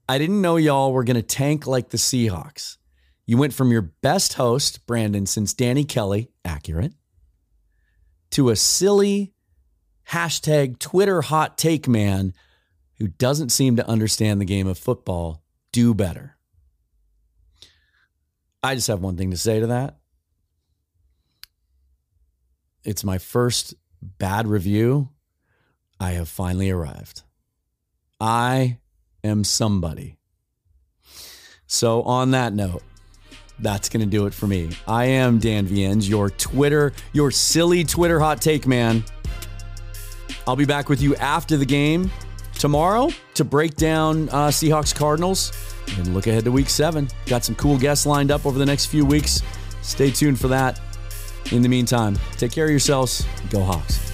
I 0.10 0.18
didn't 0.18 0.42
know 0.42 0.58
y'all 0.58 0.94
were 0.94 1.04
going 1.04 1.16
to 1.16 1.22
tank 1.24 1.68
like 1.68 1.90
the 1.90 1.98
Seahawks. 1.98 2.78
You 3.26 3.38
went 3.38 3.54
from 3.54 3.72
your 3.72 3.82
best 3.82 4.34
host, 4.34 4.86
Brandon, 4.86 5.26
since 5.26 5.54
Danny 5.54 5.84
Kelly, 5.84 6.30
accurate, 6.46 6.94
to 8.32 8.50
a 8.50 8.56
silly 8.56 9.34
hashtag 10.12 10.80
Twitter 10.80 11.22
hot 11.24 11.58
take 11.58 11.88
man 11.88 12.34
who 13.00 13.08
doesn't 13.08 13.50
seem 13.50 13.76
to 13.76 13.88
understand 13.88 14.40
the 14.40 14.46
game 14.46 14.68
of 14.68 14.78
football. 14.78 15.44
Do 15.74 15.94
better. 15.94 16.37
I 18.64 18.76
just 18.76 18.88
have 18.88 19.02
one 19.02 19.18
thing 19.18 19.32
to 19.32 19.38
say 19.38 19.60
to 19.60 19.68
that. 19.68 19.98
It's 22.84 23.04
my 23.04 23.18
first 23.18 23.76
bad 24.02 24.48
review. 24.48 25.10
I 26.00 26.12
have 26.12 26.30
finally 26.30 26.70
arrived. 26.70 27.24
I 28.20 28.80
am 29.24 29.44
somebody. 29.44 30.18
So, 31.66 32.02
on 32.04 32.32
that 32.32 32.54
note, 32.54 32.82
that's 33.60 33.90
going 33.90 34.02
to 34.02 34.10
do 34.10 34.26
it 34.26 34.34
for 34.34 34.48
me. 34.48 34.70
I 34.88 35.06
am 35.06 35.40
Dan 35.40 35.66
Viens, 35.66 36.08
your 36.08 36.30
Twitter, 36.30 36.94
your 37.14 37.32
silly 37.32 37.84
Twitter 37.84 38.20
hot 38.20 38.42
take 38.42 38.66
man. 38.66 39.04
I'll 40.48 40.56
be 40.56 40.66
back 40.66 40.88
with 40.88 41.02
you 41.02 41.16
after 41.18 41.58
the 41.58 41.66
game 41.66 42.10
tomorrow 42.58 43.10
to 43.34 43.44
break 43.44 43.76
down 43.76 44.30
uh, 44.30 44.48
Seahawks 44.48 44.96
Cardinals 44.96 45.52
and 45.98 46.14
look 46.14 46.28
ahead 46.28 46.44
to 46.46 46.52
week 46.52 46.70
seven. 46.70 47.08
Got 47.26 47.44
some 47.44 47.56
cool 47.56 47.78
guests 47.78 48.06
lined 48.06 48.32
up 48.32 48.46
over 48.46 48.60
the 48.60 48.66
next 48.66 48.88
few 48.88 49.06
weeks. 49.06 49.42
Stay 49.82 50.12
tuned 50.12 50.40
for 50.40 50.48
that. 50.50 50.80
In 51.52 51.62
the 51.62 51.70
meantime, 51.70 52.18
take 52.34 52.52
care 52.52 52.66
of 52.66 52.72
yourselves. 52.72 53.26
Go 53.50 53.64
Hawks. 53.64 54.07